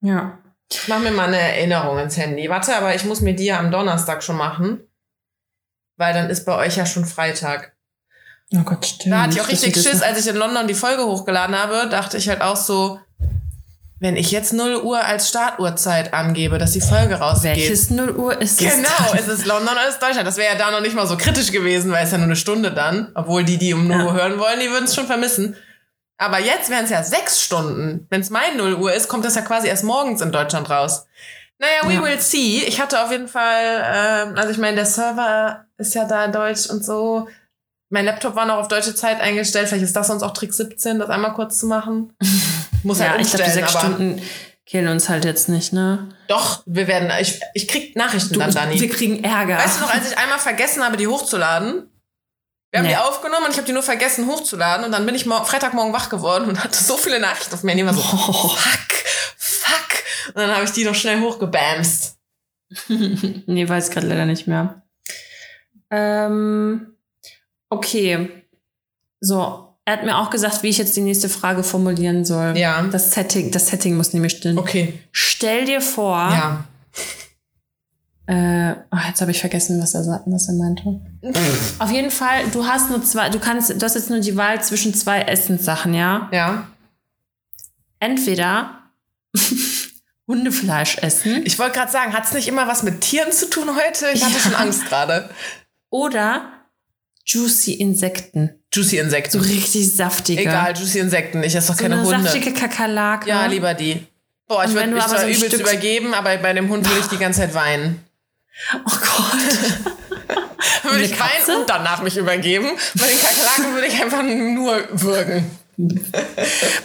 [0.00, 0.38] Ja.
[0.70, 2.48] Ich mach mir mal eine Erinnerung ins Handy.
[2.48, 4.80] Warte, aber ich muss mir die ja am Donnerstag schon machen.
[5.96, 7.72] Weil dann ist bei euch ja schon Freitag.
[8.54, 9.12] Oh Gott, stimmt.
[9.12, 12.16] Da hatte ich auch richtig Schiss, als ich in London die Folge hochgeladen habe, dachte
[12.16, 13.00] ich halt auch so,
[14.00, 17.56] wenn ich jetzt 0 Uhr als Startuhrzeit angebe, dass die Folge rausgeht.
[17.56, 18.74] Welches 0 Uhr ist es?
[18.74, 19.18] Genau, dann?
[19.18, 20.26] es ist London oder es ist Deutschland.
[20.26, 22.36] Das wäre ja da noch nicht mal so kritisch gewesen, weil es ja nur eine
[22.36, 23.10] Stunde dann.
[23.14, 24.04] Obwohl die, die um 0 Ja.
[24.06, 25.56] Uhr hören wollen, die würden es schon vermissen.
[26.18, 28.06] Aber jetzt wären es ja sechs Stunden.
[28.10, 31.06] Wenn es mein 0 Uhr ist, kommt das ja quasi erst morgens in Deutschland raus.
[31.60, 32.02] Naja, we Ja.
[32.02, 32.64] will see.
[32.66, 36.66] Ich hatte auf jeden Fall, ähm, also ich meine, der Server ist ja da deutsch
[36.68, 37.28] und so.
[37.90, 39.68] Mein Laptop war noch auf deutsche Zeit eingestellt.
[39.68, 42.12] Vielleicht ist das sonst auch Trick 17, das einmal kurz zu machen.
[42.82, 44.22] Muss Ja, halt ich glaube, die umstellen, sechs Stunden
[44.66, 46.10] killen uns halt jetzt nicht, ne?
[46.28, 48.78] doch, wir werden, ich, ich krieg Nachrichten Du, dann, Dani.
[48.78, 49.56] wir kriegen Ärger.
[49.56, 51.90] Weißt du noch, als ich einmal vergessen habe, die hochzuladen?
[52.70, 52.92] Wir haben Nee.
[52.92, 55.92] die aufgenommen und ich habe die nur vergessen hochzuladen und dann bin ich mor- Freitagmorgen
[55.92, 57.72] wach geworden und hatte so viele Nachrichten auf mir.
[57.72, 58.48] Und ich war so, Oh.
[58.48, 59.04] fuck,
[59.36, 59.88] fuck.
[60.28, 62.16] Und dann habe ich die noch schnell hochgebamst.
[62.88, 64.82] nee, weiß gerade leider nicht mehr.
[65.90, 66.94] Ähm,
[67.70, 68.28] okay.
[69.20, 72.56] So, er hat mir auch gesagt, wie ich jetzt die nächste Frage formulieren soll.
[72.58, 72.82] Ja.
[72.82, 74.58] Das Setting, das Setting muss nämlich stimmen.
[74.58, 75.00] Okay.
[75.12, 76.64] Stell dir vor, Ja.
[78.28, 81.00] Äh, oh, jetzt habe ich vergessen, was er, was er meinte.
[81.78, 84.62] Auf jeden Fall, du hast nur zwei, du kannst, du hast jetzt nur die Wahl
[84.62, 86.28] zwischen zwei Essenssachen, ja?
[86.30, 86.68] Ja.
[88.00, 88.80] Entweder
[90.26, 93.70] Hundefleisch essen Ich wollte gerade sagen, hat es nicht immer was mit Tieren zu tun
[93.74, 94.06] heute?
[94.12, 94.40] Ich hatte Ja.
[94.40, 95.30] schon Angst gerade.
[95.90, 96.52] oder
[97.24, 98.50] juicy Insekten.
[98.72, 99.40] Juicy So Insekten.
[99.40, 100.42] richtig saftige.
[100.42, 101.42] Egal, Juicy Insekten.
[101.42, 102.22] Ich esse doch So keine eine Hunde.
[102.24, 103.26] saftige Kakerlake.
[103.28, 104.06] Ja, lieber die.
[104.46, 107.06] Boah, ich würde mich zwar so übelst Stück- übergeben, aber bei dem Hund würde ich
[107.06, 108.00] die ganze Zeit weinen.
[108.74, 109.88] Oh Gott.
[110.82, 111.52] Würde ich Katze?
[111.52, 112.66] weinen und danach mich übergeben.
[112.94, 115.50] Bei den Kakerlaken würde ich einfach nur würgen.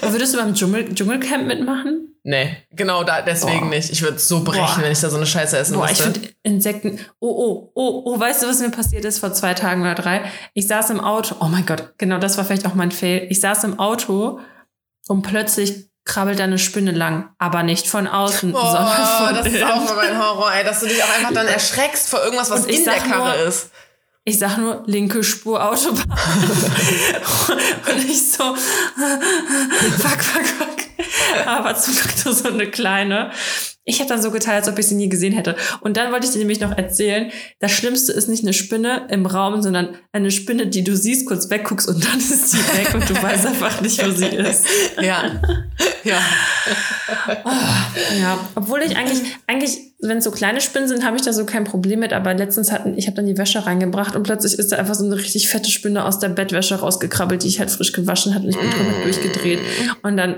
[0.02, 2.14] Würdest du beim Dschungel Dschungelcamp mitmachen?
[2.24, 3.70] Nee, genau da, deswegen Boah.
[3.70, 3.90] nicht.
[3.92, 4.84] Ich würde so brechen, Boah.
[4.84, 6.14] wenn ich da so eine Scheiße essen Boah, ich müsste.
[6.14, 7.00] finde Insekten.
[7.20, 10.22] Oh, oh, oh, oh, weißt du, was mir passiert ist vor zwei Tagen oder drei?
[10.54, 11.36] Ich saß im Auto.
[11.42, 13.28] Oh mein Gott, genau, das war vielleicht auch mein Fail.
[13.30, 14.40] Ich saß im Auto
[15.08, 17.30] und plötzlich krabbelt da eine Spinne lang.
[17.38, 18.88] Aber nicht von außen, Oh, sondern
[19.18, 22.10] von das ist auch mal mein Horror, ey, dass du dich auch einfach dann erschreckst
[22.10, 23.70] vor irgendwas, was Und ich in der Karre nur- ist.
[24.26, 26.06] Ich sag nur linke Spur Autobahn.
[27.92, 28.56] und ich so,
[29.98, 30.73] fuck, fuck, fuck.
[31.46, 33.32] Aber zum Glück nur so eine kleine.
[33.86, 35.58] Ich habe dann so getan, als ob ich sie nie gesehen hätte.
[35.82, 39.26] Und dann wollte ich dir nämlich noch erzählen, das Schlimmste ist nicht eine Spinne im
[39.26, 43.10] Raum, sondern eine Spinne, die du siehst, kurz wegguckst und dann ist sie weg und
[43.10, 44.66] du weißt einfach nicht, wo sie ist.
[45.02, 45.42] Ja.
[46.04, 46.22] ja.
[48.20, 51.46] Ja, obwohl ich eigentlich, eigentlich, wenn es so kleine Spinnen sind, habe ich da so
[51.46, 52.14] kein Problem mit.
[52.14, 55.04] Aber letztens hatten, ich habe dann die Wäsche reingebracht und plötzlich ist da einfach so
[55.06, 58.52] eine richtig fette Spinne aus der Bettwäsche rausgekrabbelt, die ich halt frisch gewaschen hatte und
[58.52, 59.60] ich bin komplett durchgedreht.
[60.04, 60.36] Und dann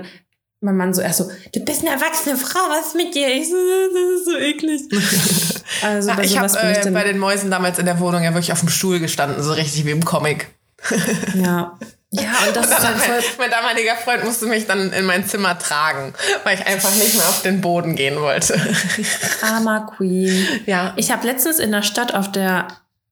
[0.60, 3.28] mein Mann so erst so, du bist eine erwachsene Frau, was ist mit dir?
[3.28, 4.82] Ich so, das ist so eklig.
[5.82, 8.52] Also bei ich habe äh, dann, bei den Mäusen damals in der Wohnung ja wirklich
[8.52, 10.48] auf dem Stuhl gestanden, so richtig wie im Comic.
[11.34, 11.76] ja.
[12.10, 15.58] Ja, und das ist halt voll, mein damaliger Freund musste mich dann in mein Zimmer
[15.58, 18.58] tragen, weil ich einfach nicht mehr auf den Boden gehen wollte.
[19.42, 20.46] armer Queen.
[20.66, 20.94] ja.
[20.96, 22.68] Ich habe letztens in der Stadt auf der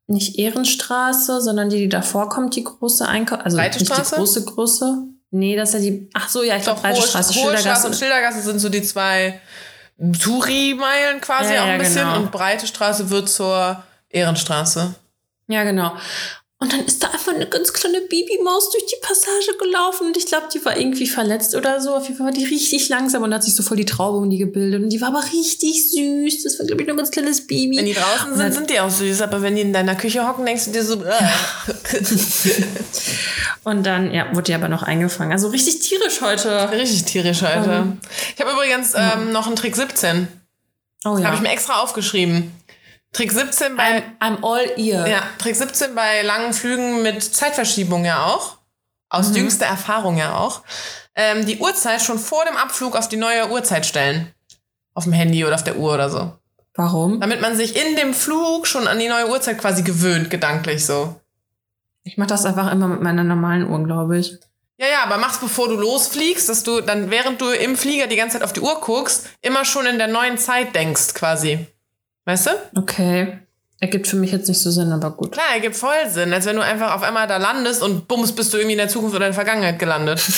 [0.06, 4.16] nicht Ehrenstraße, sondern die, die davor kommt, die große Einkauf, also Breite nicht die Straße?
[4.16, 5.02] große, große.
[5.36, 6.08] Nee, das ist ja die.
[6.14, 7.98] Ach so, ja, ich glaube Breite Straße, Hohe Straße und Schildergasse.
[7.98, 9.40] Schildergasse sind so die zwei
[9.98, 12.18] Touri-Meilen quasi Ja, auch ein ja, bisschen genau.
[12.18, 14.94] und Breite Straße wird zur Ehrenstraße.
[15.48, 15.96] Ja, genau.
[16.60, 20.26] Und dann ist da einfach eine ganz kleine Babymaus durch die Passage gelaufen und ich
[20.26, 21.94] glaube, die war irgendwie verletzt oder so.
[21.94, 24.30] Auf jeden Fall war die richtig langsam und hat sich so voll die Traube um
[24.30, 26.44] die gebildet und die war aber richtig süß.
[26.44, 27.76] Das war, glaube ich, nur ein ganz kleines Baby.
[27.76, 30.26] Wenn die draußen Und sind, sind die auch süß, aber wenn die in deiner Küche
[30.26, 31.12] hocken, denkst du dir so, äh.
[33.64, 35.32] Und dann, ja, wurde die aber noch eingefangen.
[35.32, 36.70] Also richtig tierisch heute.
[36.70, 37.70] richtig tierisch heute.
[37.70, 37.98] Ähm.
[38.34, 40.28] Ich habe übrigens ähm, noch einen Trick 17.
[41.04, 41.24] Oh ja.
[41.24, 42.52] Habe ich mir extra aufgeschrieben.
[43.14, 45.06] Trick 17 bei I'm, I'm all ear.
[45.06, 48.58] Ja, Trick 17 bei langen Flügen mit Zeitverschiebung ja auch.
[49.08, 50.62] Aus jüngster Erfahrung ja auch.
[51.14, 54.34] Ähm, die Uhrzeit schon vor dem Abflug auf die neue Uhrzeit stellen.
[54.94, 56.32] Auf dem Handy oder auf der Uhr oder so.
[56.74, 57.20] Warum?
[57.20, 61.20] Damit man sich in dem Flug schon an die neue Uhrzeit quasi gewöhnt, gedanklich so.
[62.02, 64.32] Ich mache das einfach immer mit meiner normalen Uhr, glaube ich.
[64.76, 68.16] Ja, ja, aber mach's bevor du losfliegst, dass du dann, während du im Flieger die
[68.16, 71.68] ganze Zeit auf die Uhr guckst, immer schon in der neuen Zeit denkst, quasi.
[72.24, 72.50] Weißt du?
[72.80, 73.38] Okay.
[73.80, 75.32] Ergibt für mich jetzt nicht so Sinn, aber gut.
[75.32, 78.52] Klar, ergibt voll Sinn, als wenn du einfach auf einmal da landest und bums, bist
[78.52, 80.20] du irgendwie in der Zukunft oder in der Vergangenheit gelandet.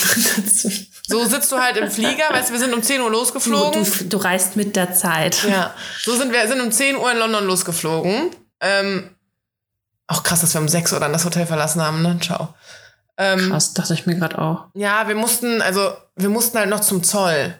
[1.08, 3.84] So sitzt du halt im Flieger, weißt du, wir sind um 10 Uhr Du, losgeflogen.
[3.84, 5.44] du, du reist mit der Zeit.
[5.48, 5.72] Ja,
[6.02, 8.30] so sind wir sind um 10 Uhr in London losgeflogen.
[8.60, 9.10] Ähm,
[10.08, 12.18] auch krass, dass wir um 6 Uhr dann das Hotel verlassen haben, ne?
[12.20, 12.54] Ciao.
[13.18, 14.64] Ähm, Krass, dachte ich mir gerade auch.
[14.74, 17.54] ja, wir mussten, also wir mussten halt noch zum Zoll.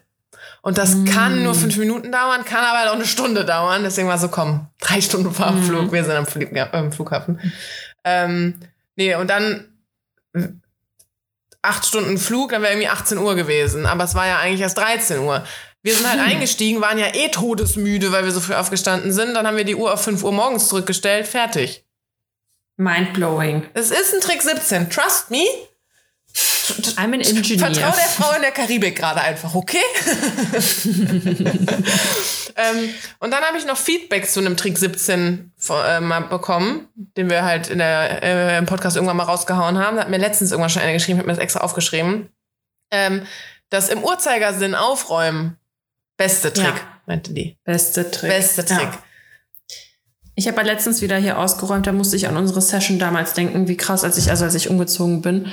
[0.67, 3.85] Und das kann nur fünf Minuten dauern, kann aber halt auch eine Stunde dauern.
[3.85, 7.41] Deswegen war so, komm, drei Stunden vor Abflug, wir sind am, ja, am Flughafen.
[8.03, 8.59] Ähm,
[8.97, 9.69] nee, und dann
[10.35, 10.49] äh,
[11.63, 13.87] acht Stunden Flug, dann wäre irgendwie 18 Uhr gewesen.
[13.87, 15.45] Aber es war ja eigentlich erst 13 Uhr.
[15.85, 19.35] Wir sind halt eingestiegen, waren ja eh todesmüde, weil wir so früh aufgestanden sind.
[19.35, 21.29] Dann haben wir die Uhr auf 5 Uhr morgens zurückgestellt.
[21.29, 21.85] Fertig.
[22.77, 23.69] Mindblowing.
[23.75, 24.91] Es ist ein Trick 17.
[24.91, 25.45] Trust me.
[26.97, 27.59] I'm an engineer.
[27.59, 29.79] Vertrau der Frau in der Karibik gerade einfach, okay?
[32.57, 36.89] ähm, und dann habe ich noch Feedback zu einem Trick 17 vor- äh, mal bekommen,
[36.95, 39.97] den wir halt in der, äh, im Podcast irgendwann mal rausgehauen haben.
[39.97, 42.31] Da hat mir letztens irgendwann schon einer geschrieben, hat mir das extra aufgeschrieben.
[42.91, 43.27] Ähm,
[43.71, 45.57] das im Uhrzeigersinn aufräumen.
[46.17, 46.81] Beste Trick, Ja.
[47.07, 47.57] meinte die.
[47.65, 48.31] Beste Trick.
[48.31, 48.81] Beste Trick.
[48.81, 48.99] Ja.
[50.39, 53.69] Ich habe ja letztens wieder hier ausgeräumt, da musste ich an unsere Session damals denken,
[53.69, 55.47] wie krass, als ich, also als ich umgezogen bin.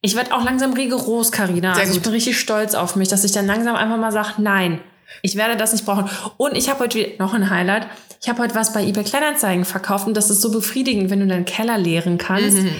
[0.00, 1.74] Ich werde auch langsam rigoros, Karina.
[1.74, 2.04] Also ich gut.
[2.04, 4.80] bin richtig stolz auf mich, dass ich dann langsam einfach mal sage, nein,
[5.20, 6.08] ich werde das nicht brauchen.
[6.38, 7.86] Und ich habe heute wieder, noch ein Highlight,
[8.22, 11.26] ich habe heute was bei eBay Kleinanzeigen verkauft und das ist so befriedigend, wenn du
[11.26, 12.56] deinen Keller leeren kannst.
[12.56, 12.70] Mhm.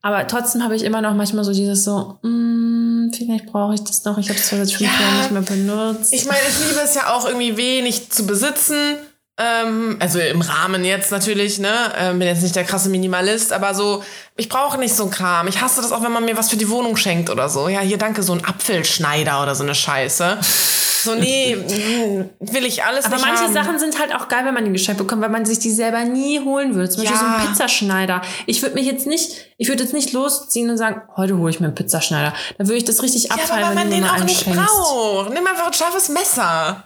[0.00, 4.04] Aber trotzdem habe ich immer noch manchmal so dieses so, mm, vielleicht brauche ich das
[4.04, 4.16] noch.
[4.18, 5.00] Ich habe es zwar seit fünf Ja.
[5.00, 6.14] Jahren nicht mehr benutzt.
[6.14, 8.96] Ich meine, ich liebe es ja auch irgendwie wenig zu besitzen.
[9.36, 11.72] Ähm, also im Rahmen jetzt natürlich, ne?
[11.98, 14.04] Ähm, bin jetzt nicht der krasse Minimalist, aber so,
[14.36, 15.48] ich brauche nicht so ein Kram.
[15.48, 17.68] Ich hasse das auch, wenn man mir was für die Wohnung schenkt oder so.
[17.68, 20.38] Ja, hier danke, so ein Apfelschneider oder so eine Scheiße.
[20.40, 23.52] So, nee, mm, will ich alles Aber manche haben.
[23.52, 26.04] Sachen sind halt auch geil, wenn man die geschenkt bekommt, weil man sich die selber
[26.04, 26.88] nie holen würde.
[26.88, 27.34] Zum Beispiel Ja.
[27.38, 28.22] so ein Pizzaschneider.
[28.46, 31.60] Ich würde mich jetzt nicht, ich würde jetzt nicht losziehen und sagen, heute hole ich
[31.60, 32.32] mir einen Pizzaschneider.
[32.56, 34.46] Dann würde ich das richtig ja, aber abfallen, weil man wenn du den auch nicht
[34.46, 35.30] braucht.
[35.34, 36.84] Nimm einfach ein scharfes Messer.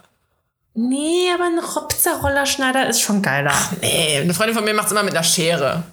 [0.79, 1.59] Nee, aber ein
[1.89, 3.53] Pizzarollerschneider ist schon geiler.
[3.81, 5.83] Nee, eine Freundin von mir macht's immer mit einer Schere.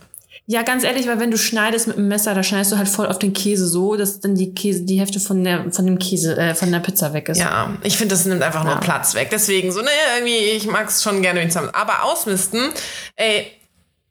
[0.49, 3.09] Ja, ganz ehrlich, weil wenn du schneidest mit einem Messer, da schneidest du halt voll
[3.09, 6.37] auf den Käse so, dass dann die Käse, die Hälfte von der, von dem Käse,
[6.39, 7.39] äh, von der Pizza weg ist.
[7.39, 8.79] Ja, ich finde, das nimmt einfach nur Ja.
[8.79, 9.31] Platz weg.
[9.33, 11.71] Deswegen so, ne, irgendwie, ich mag's schon gerne mit zusammen.
[11.73, 12.61] Aber ausmisten,
[13.17, 13.51] ey,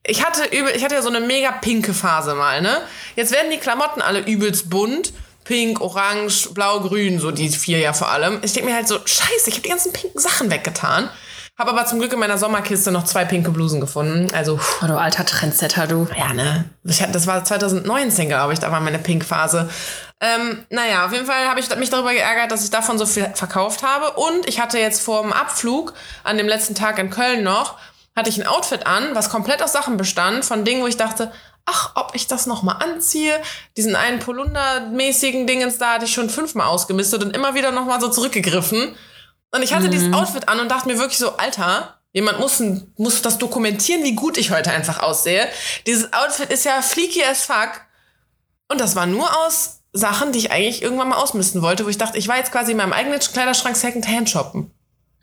[0.05, 2.81] ich hatte übel, ich hatte ja so eine mega pinke Phase mal, ne?
[3.15, 5.13] Jetzt werden die Klamotten alle übelst bunt.
[5.45, 8.39] Pink, orange, blau, grün, so die vier ja vor allem.
[8.41, 11.09] Ich denke mir halt so, scheiße, ich habe die ganzen pinken Sachen weggetan.
[11.57, 14.27] Habe aber zum Glück in meiner Sommerkiste noch zwei pinke Blusen gefunden.
[14.33, 16.05] Also, pff, Oh, du alter Trendsetter, du.
[16.17, 16.65] ja, ne?
[16.83, 19.69] Ich, hatte- das war 2019, glaube ich, da war meine Pink-Phase.
[20.19, 23.29] Ähm, naja, auf jeden Fall habe ich mich darüber geärgert, dass ich davon so viel
[23.35, 24.11] verkauft habe.
[24.19, 25.93] Und ich hatte jetzt vor dem Abflug,
[26.25, 27.77] an dem letzten Tag in Köln noch,
[28.17, 31.31] hatte ich ein Outfit an, was komplett aus Sachen bestand, von Dingen, wo ich dachte,
[31.65, 33.41] ach, ob ich das nochmal anziehe.
[33.75, 38.09] Diesen einen Polunder-mäßigen Dingens da hatte ich schon fünfmal ausgemistet und immer wieder nochmal so
[38.09, 38.95] zurückgegriffen.
[39.51, 42.61] Und ich hatte dieses Outfit an und dachte mir wirklich so, Alter, jemand muss,
[42.97, 45.47] muss das dokumentieren, wie gut ich heute einfach aussehe.
[45.87, 47.81] Dieses Outfit ist ja fleeky as fuck.
[48.67, 51.97] Und das war nur aus Sachen, die ich eigentlich irgendwann mal ausmisten wollte, wo ich
[51.97, 54.71] dachte, ich war jetzt quasi in meinem eigenen Kleiderschrank Secondhand shoppen.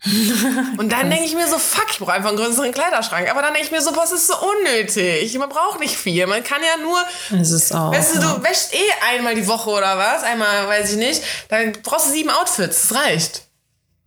[0.77, 3.29] Und dann denke ich mir so, fuck, ich brauche einfach einen größeren Kleiderschrank.
[3.31, 5.37] Aber dann denke ich mir so, es ist so unnötig.
[5.37, 6.27] Man braucht nicht viel.
[6.27, 6.99] Man kann ja nur
[7.39, 7.91] Es ist auch.
[7.93, 8.33] Weißt du, ja.
[8.33, 10.23] du wäschst eh einmal die Woche oder was?
[10.23, 11.23] Einmal, weiß ich nicht.
[11.49, 12.89] Dann brauchst du sieben Outfits.
[12.89, 13.43] Das reicht.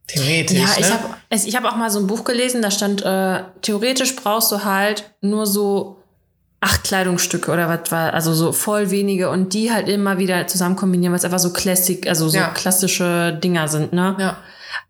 [0.08, 0.58] Theoretisch.
[0.58, 0.92] Ja, ich ne?
[0.92, 4.64] habe ich hab auch mal so ein Buch gelesen, da stand, äh, theoretisch brauchst du
[4.64, 6.00] halt nur so
[6.60, 10.76] acht Kleidungsstücke oder was war, also so voll wenige und die halt immer wieder zusammen
[10.76, 12.48] kombinieren, weil es einfach so Classic, also so Ja.
[12.48, 14.14] klassische Dinger sind, ne?
[14.18, 14.36] Ja.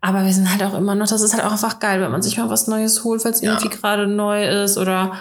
[0.01, 2.21] Aber wir sind halt auch immer noch, das ist halt auch einfach geil, wenn man
[2.21, 3.51] sich mal was Neues holt, weil es Ja.
[3.53, 5.13] irgendwie gerade neu ist oder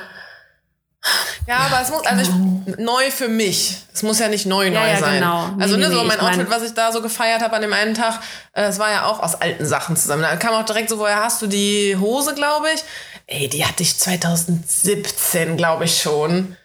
[1.46, 2.32] Ja, aber es muss, also
[2.66, 3.76] ich, neu für mich.
[3.94, 5.14] Es muss ja nicht neu Ja, neu ja, sein.
[5.20, 5.48] genau.
[5.56, 7.72] Nee, Also ne, nee, so mein Outfit, was ich da so gefeiert habe an dem
[7.72, 8.18] einen Tag,
[8.52, 10.22] äh, es war ja auch aus alten Sachen zusammen.
[10.22, 12.82] Da kam auch direkt so, woher hast du die Hose, glaube ich?
[13.28, 16.56] Ey, die hatte ich 2017, glaube ich schon.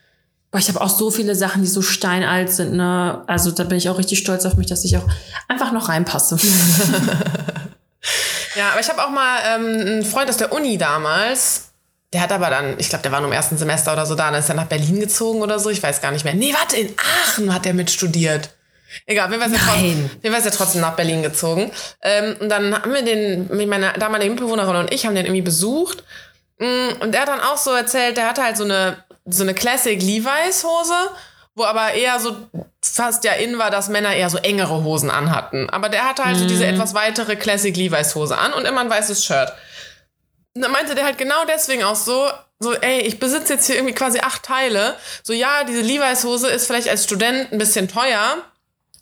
[0.52, 3.24] Boah, ich habe auch so viele Sachen, die so steinalt sind, ne?
[3.28, 5.06] Also da bin ich auch richtig stolz auf mich, dass ich auch
[5.48, 6.38] einfach noch reinpasse.
[8.56, 11.70] Ja, aber ich habe auch mal ähm, einen Freund aus der Uni damals.
[12.14, 14.32] Der hat aber dann, ich glaube, der war nur im ersten Semester oder so da,
[14.32, 16.34] dann ist er nach Berlin gezogen oder so, ich weiß gar nicht mehr.
[16.34, 18.50] Nee, warte, in Aachen hat er mit studiert.
[19.06, 21.72] Egal, wir waren ja trotzdem, ja trotzdem nach Berlin gezogen.
[22.02, 25.42] Ähm, und dann haben wir den, mit meiner damaligen Mitbewohnerin und ich haben den irgendwie
[25.42, 26.04] besucht.
[26.60, 29.54] Mm, Und er hat dann auch so erzählt, der hatte halt so eine, so eine
[29.54, 30.94] Classic Levi's Hose,
[31.56, 32.36] wo aber eher so
[32.84, 35.70] fast ja in war, dass Männer eher so engere Hosen anhatten.
[35.70, 38.90] Aber der hatte halt so diese etwas weitere Classic Levi's Hose an und immer ein
[38.90, 39.54] weißes Shirt.
[40.56, 42.30] Und dann meinte der halt genau deswegen auch so,
[42.60, 44.96] so, ey, ich besitze jetzt hier irgendwie quasi acht Teile.
[45.24, 48.38] So, ja, diese Levi's Hose ist vielleicht als Student ein bisschen teuer,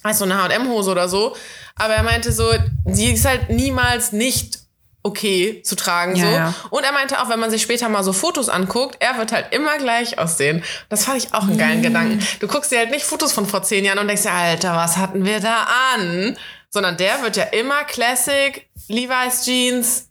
[0.04, 1.36] als so eine H&M-Hose oder so.
[1.76, 2.52] Aber er meinte so,
[2.86, 4.60] die ist halt niemals nicht
[5.04, 6.16] okay zu tragen.
[6.16, 6.32] Ja, so.
[6.32, 6.56] ja.
[6.70, 9.54] Und er meinte auch, wenn man sich später mal so Fotos anguckt, er wird halt
[9.54, 10.64] immer gleich aussehen.
[10.90, 12.26] Das fand ich auch einen geilen Gedanken.
[12.40, 14.98] Du guckst dir halt nicht Fotos von vor zehn Jahren und denkst dir, Alter, was
[14.98, 16.38] hatten wir da an?
[16.70, 20.10] Sondern der wird ja immer Classic, Levi's Jeans,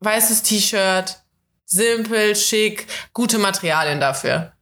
[0.00, 1.16] weißes T-Shirt,
[1.64, 4.52] simpel, schick, gute Materialien dafür.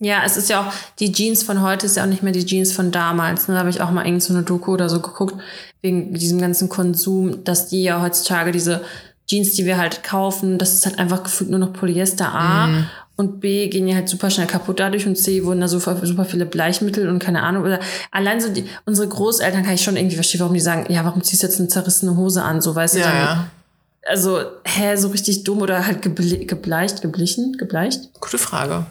[0.00, 2.46] Ja, es ist ja auch, die Jeans von heute ist ja auch nicht mehr die
[2.46, 3.48] Jeans von damals.
[3.48, 3.54] Ne?
[3.54, 5.34] Da habe ich auch mal irgend so eine Doku oder so geguckt,
[5.82, 8.82] wegen diesem ganzen Konsum, dass die ja heutzutage diese
[9.26, 12.86] Jeans, die wir halt kaufen, das ist halt einfach gefühlt nur noch Polyester A
[13.18, 16.24] und B gehen ja halt super schnell kaputt dadurch und C wurden da super, super
[16.24, 17.64] viele Bleichmittel und keine Ahnung.
[17.64, 17.80] Oder
[18.12, 21.24] allein so die, unsere Großeltern kann ich schon irgendwie verstehen, warum die sagen, ja, warum
[21.24, 22.60] ziehst du jetzt eine zerrissene Hose an?
[22.62, 23.50] So weißt du Ja, dann, ja.
[24.06, 28.08] Also, hä, so richtig dumm oder halt geble gebleicht, geblichen, gebleicht?
[28.20, 28.86] Gute Frage.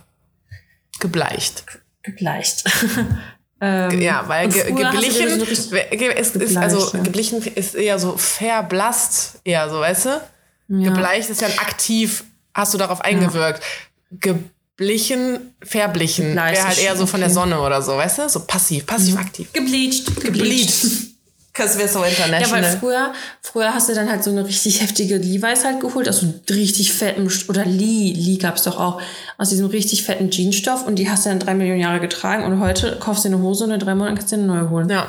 [0.99, 1.63] Gebleicht.
[2.03, 2.65] Gebleicht.
[3.61, 7.03] ähm, Ja, weil ge geblichen, ist, gebleicht, also ja.
[7.03, 10.09] geblichen ist eher so verblasst, eher so, weißt du?
[10.69, 10.89] Ja.
[10.89, 13.63] Gebleicht ist ja ein aktiv, hast du darauf eingewirkt.
[14.19, 17.29] Geblichen, verblichen, Gebleicht wäre halt ist eher so von der.
[17.29, 18.29] Sonne oder so, weißt du?
[18.29, 19.51] So passiv, passiv-aktiv.
[19.53, 20.21] Gebleached.
[20.21, 21.07] Gebleached.
[21.57, 22.63] Das wäre so Ja, international.
[22.63, 26.19] weil früher, früher hast du dann halt so eine richtig heftige Levi's halt geholt, aus
[26.19, 29.01] so einem richtig fetten, oder Lee, Lee gab's doch auch,
[29.37, 32.59] aus diesem richtig fetten Jeansstoff und die hast du dann drei Millionen Jahre getragen und
[32.59, 34.69] heute kaufst du dir eine Hose und in drei Monaten kannst du dir eine neue
[34.69, 34.89] holen.
[34.89, 35.07] ja.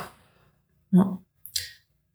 [0.90, 1.18] Ja.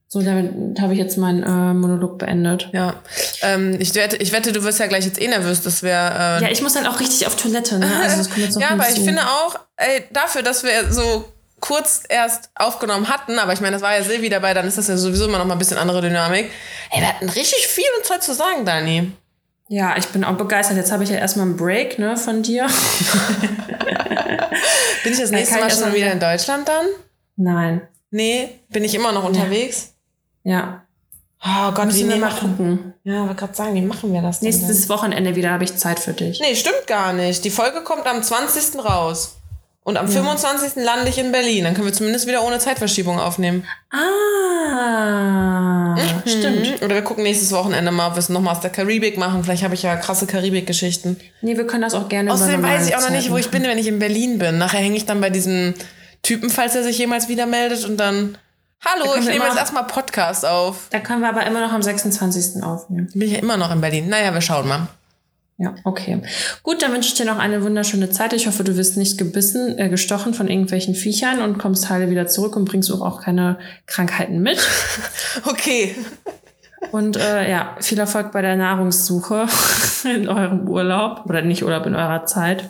[0.08, 2.70] So, damit habe ich jetzt meinen äh, Monolog beendet.
[2.72, 3.02] Ja.
[3.42, 5.90] Ähm, ich, wette, ich wette, du wirst ja gleich jetzt eh nervös, dass wir.
[5.90, 7.88] Äh, Ja, ich muss dann auch richtig auf Toilette, ne?
[8.00, 11.26] Also das kommt jetzt noch ja, aber ich finde auch, ey, dafür, dass wir so
[11.64, 14.90] kurz erst aufgenommen hatten, aber ich meine, das war ja Silvi dabei, dann ist das
[14.90, 16.52] ja sowieso immer noch mal ein bisschen andere Dynamik.
[16.92, 19.14] Ey, wir hatten richtig viel Zeit zu sagen, Dani.
[19.70, 20.76] Ja, ich bin auch begeistert.
[20.76, 22.68] Jetzt habe ich ja erstmal einen Break, ne, von dir.
[25.04, 26.86] Bin ich das Da nächste Mal schon wieder in Deutschland dann?
[27.38, 27.88] Nein.
[28.12, 29.94] Nee, bin ich immer noch unterwegs?
[30.44, 30.84] Ja.
[31.42, 32.94] Oh Gott, wie Müssen wir nee, mal gucken.
[33.06, 34.50] Ja, wollte gerade sagen, wie machen wir das denn?
[34.50, 36.42] Nächstes Wochenende wieder habe ich Zeit für dich.
[36.42, 37.46] Nee, stimmt gar nicht.
[37.46, 38.84] Die Folge kommt am 20.
[38.84, 39.38] raus.
[39.86, 40.82] Und am 25.
[40.84, 41.66] lande ich in Berlin.
[41.66, 43.66] Dann können wir zumindest wieder ohne Zeitverschiebung aufnehmen.
[43.92, 45.18] Ah,
[46.26, 46.80] stimmt.
[46.80, 46.86] Mhm.
[46.86, 49.44] Oder wir gucken nächstes Wochenende mal, ob wir es nochmal aus der Karibik machen.
[49.44, 51.20] Vielleicht habe ich ja krasse Karibik-Geschichten.
[51.42, 53.64] Nee, wir können das auch gerne Außerdem weiß ich auch noch nicht, wo ich bin,
[53.64, 54.58] wenn ich in Berlin bin.
[54.58, 55.74] Nachher hänge ich dann bei diesem
[56.22, 58.38] Typen, falls er sich jemals wieder meldet und dann.
[58.86, 60.88] Hallo, können ich nehme jetzt erstmal Podcast auf.
[60.92, 62.64] Da können wir aber immer noch am 26.
[62.64, 63.10] aufnehmen.
[63.14, 64.08] Bin ich ja immer noch in Berlin.
[64.08, 64.88] Naja, wir schauen mal.
[65.64, 66.22] Ja, okay.
[66.62, 68.34] Gut, dann wünsche ich dir noch eine wunderschöne Zeit.
[68.34, 72.28] Ich hoffe, du wirst nicht gebissen, äh, gestochen von irgendwelchen Viechern und kommst heile wieder
[72.28, 74.60] zurück und bringst auch keine Krankheiten mit.
[75.46, 75.96] Okay.
[76.92, 79.48] Und äh, ja, viel Erfolg bei der Nahrungssuche
[80.04, 82.70] in eurem Urlaub oder nicht Urlaub in eurer Zeit.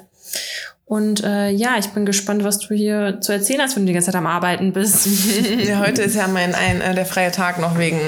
[0.85, 3.93] Und äh, ja, ich bin gespannt, was du hier zu erzählen hast, wenn du die
[3.93, 5.07] ganze Zeit am Arbeiten bist.
[5.67, 7.99] Ja, heute ist ja mein ein, äh, der freie Tag noch wegen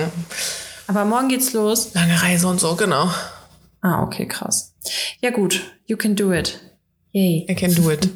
[0.87, 1.93] Aber morgen geht's los.
[1.93, 3.09] lange Reise und so, genau.
[3.81, 4.74] Ah, okay, krass.
[5.21, 6.59] Ja gut, you can do it.
[7.11, 7.45] Yay.
[7.49, 8.09] I can do it.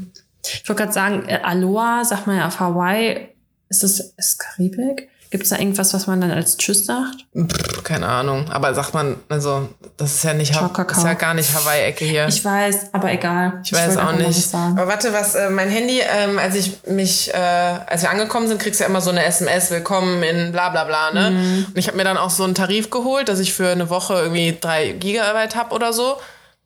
[0.44, 3.30] Ich wollte gerade sagen, äh, Aloha, sagt man ja auf Hawaii.
[3.70, 5.10] Ist das ist Karibik?
[5.32, 7.28] Gibt es da irgendwas, was man dann als Tschüss sagt?
[7.38, 8.50] Pff, keine Ahnung.
[8.50, 12.28] Aber sagt man, also, das ist ja nicht, ist ja gar nicht Hawaii-Ecke hier.
[12.28, 13.62] Ich weiß, aber egal.
[13.64, 14.56] Ich weiß wollte auch nicht.
[14.56, 18.60] Aber warte, was, äh, mein Handy, ähm, als ich mich, äh, als wir angekommen sind,
[18.60, 21.30] kriegst du ja immer so eine SMS, willkommen in bla bla bla, ne?
[21.30, 21.66] Mhm.
[21.68, 24.16] Und ich habe mir dann auch so einen Tarif geholt, dass ich für eine Woche
[24.16, 26.18] irgendwie drei Gigabyte hab oder so.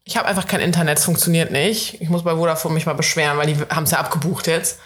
[0.06, 2.01] Ich habe einfach kein Internet, es funktioniert nicht.
[2.01, 4.80] Ich muss bei Vodafone mich mal beschweren, weil die haben es ja abgebucht jetzt.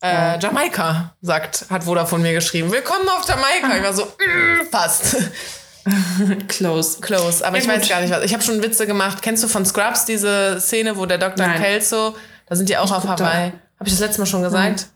[0.00, 2.70] Äh, Jamaika, sagt, hat Vodafone mir geschrieben.
[2.70, 3.76] Willkommen auf Jamaika.
[3.76, 5.16] Ich war so, mm, passt.
[6.48, 7.00] Close.
[7.00, 7.88] Close, aber Ja, ich weiß gut.
[7.90, 8.22] gar nicht was.
[8.24, 9.20] Ich habe schon Witze gemacht.
[9.20, 11.44] Kennst du von Scrubs diese Szene, wo der Dr.
[11.46, 11.60] Nein.
[11.60, 12.14] Kelso,
[12.46, 13.26] da sind die auch auf guck da.
[13.26, 13.52] Hawaii.
[13.78, 14.86] Habe ich das letzte Mal schon gesagt?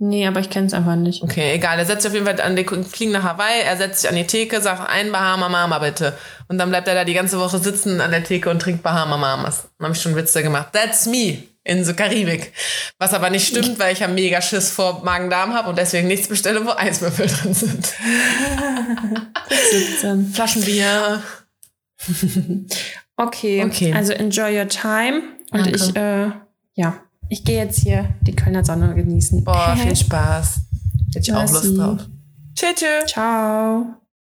[0.00, 1.22] Nee, aber ich kenne es einfach nicht.
[1.22, 1.78] Okay, egal.
[1.78, 4.14] Er setzt sich auf jeden Fall an die fliegen nach Hawaii, er setzt sich an
[4.14, 6.16] die Theke, sagt ein Bahama Mama bitte.
[6.46, 9.16] Und dann bleibt er da die ganze Woche sitzen an der Theke und trinkt Bahama
[9.16, 9.68] Mamas.
[9.78, 10.68] Dann habe ich schon Witze gemacht.
[10.72, 12.52] That's me in so Karibik.
[12.98, 16.28] Was aber nicht stimmt, weil ich ja mega Schiss vor Magen-Darm habe und deswegen nichts
[16.28, 17.94] bestelle, wo Eiswürfel drin sind.
[19.70, 20.26] 17.
[20.32, 21.22] Flaschenbier.
[23.16, 23.64] Okay.
[23.64, 23.92] Okay.
[23.92, 25.22] Also enjoy your time.
[25.50, 25.76] Und Danke.
[25.76, 26.30] ich, äh,
[26.74, 29.44] ja, ich gehe jetzt hier die Kölner Sonne genießen.
[29.44, 30.60] Boah, viel Spaß.
[31.14, 31.50] Hätte ich auch.
[31.50, 32.06] Lust drauf.
[32.54, 33.06] Tschüss.
[33.06, 34.07] Ciao.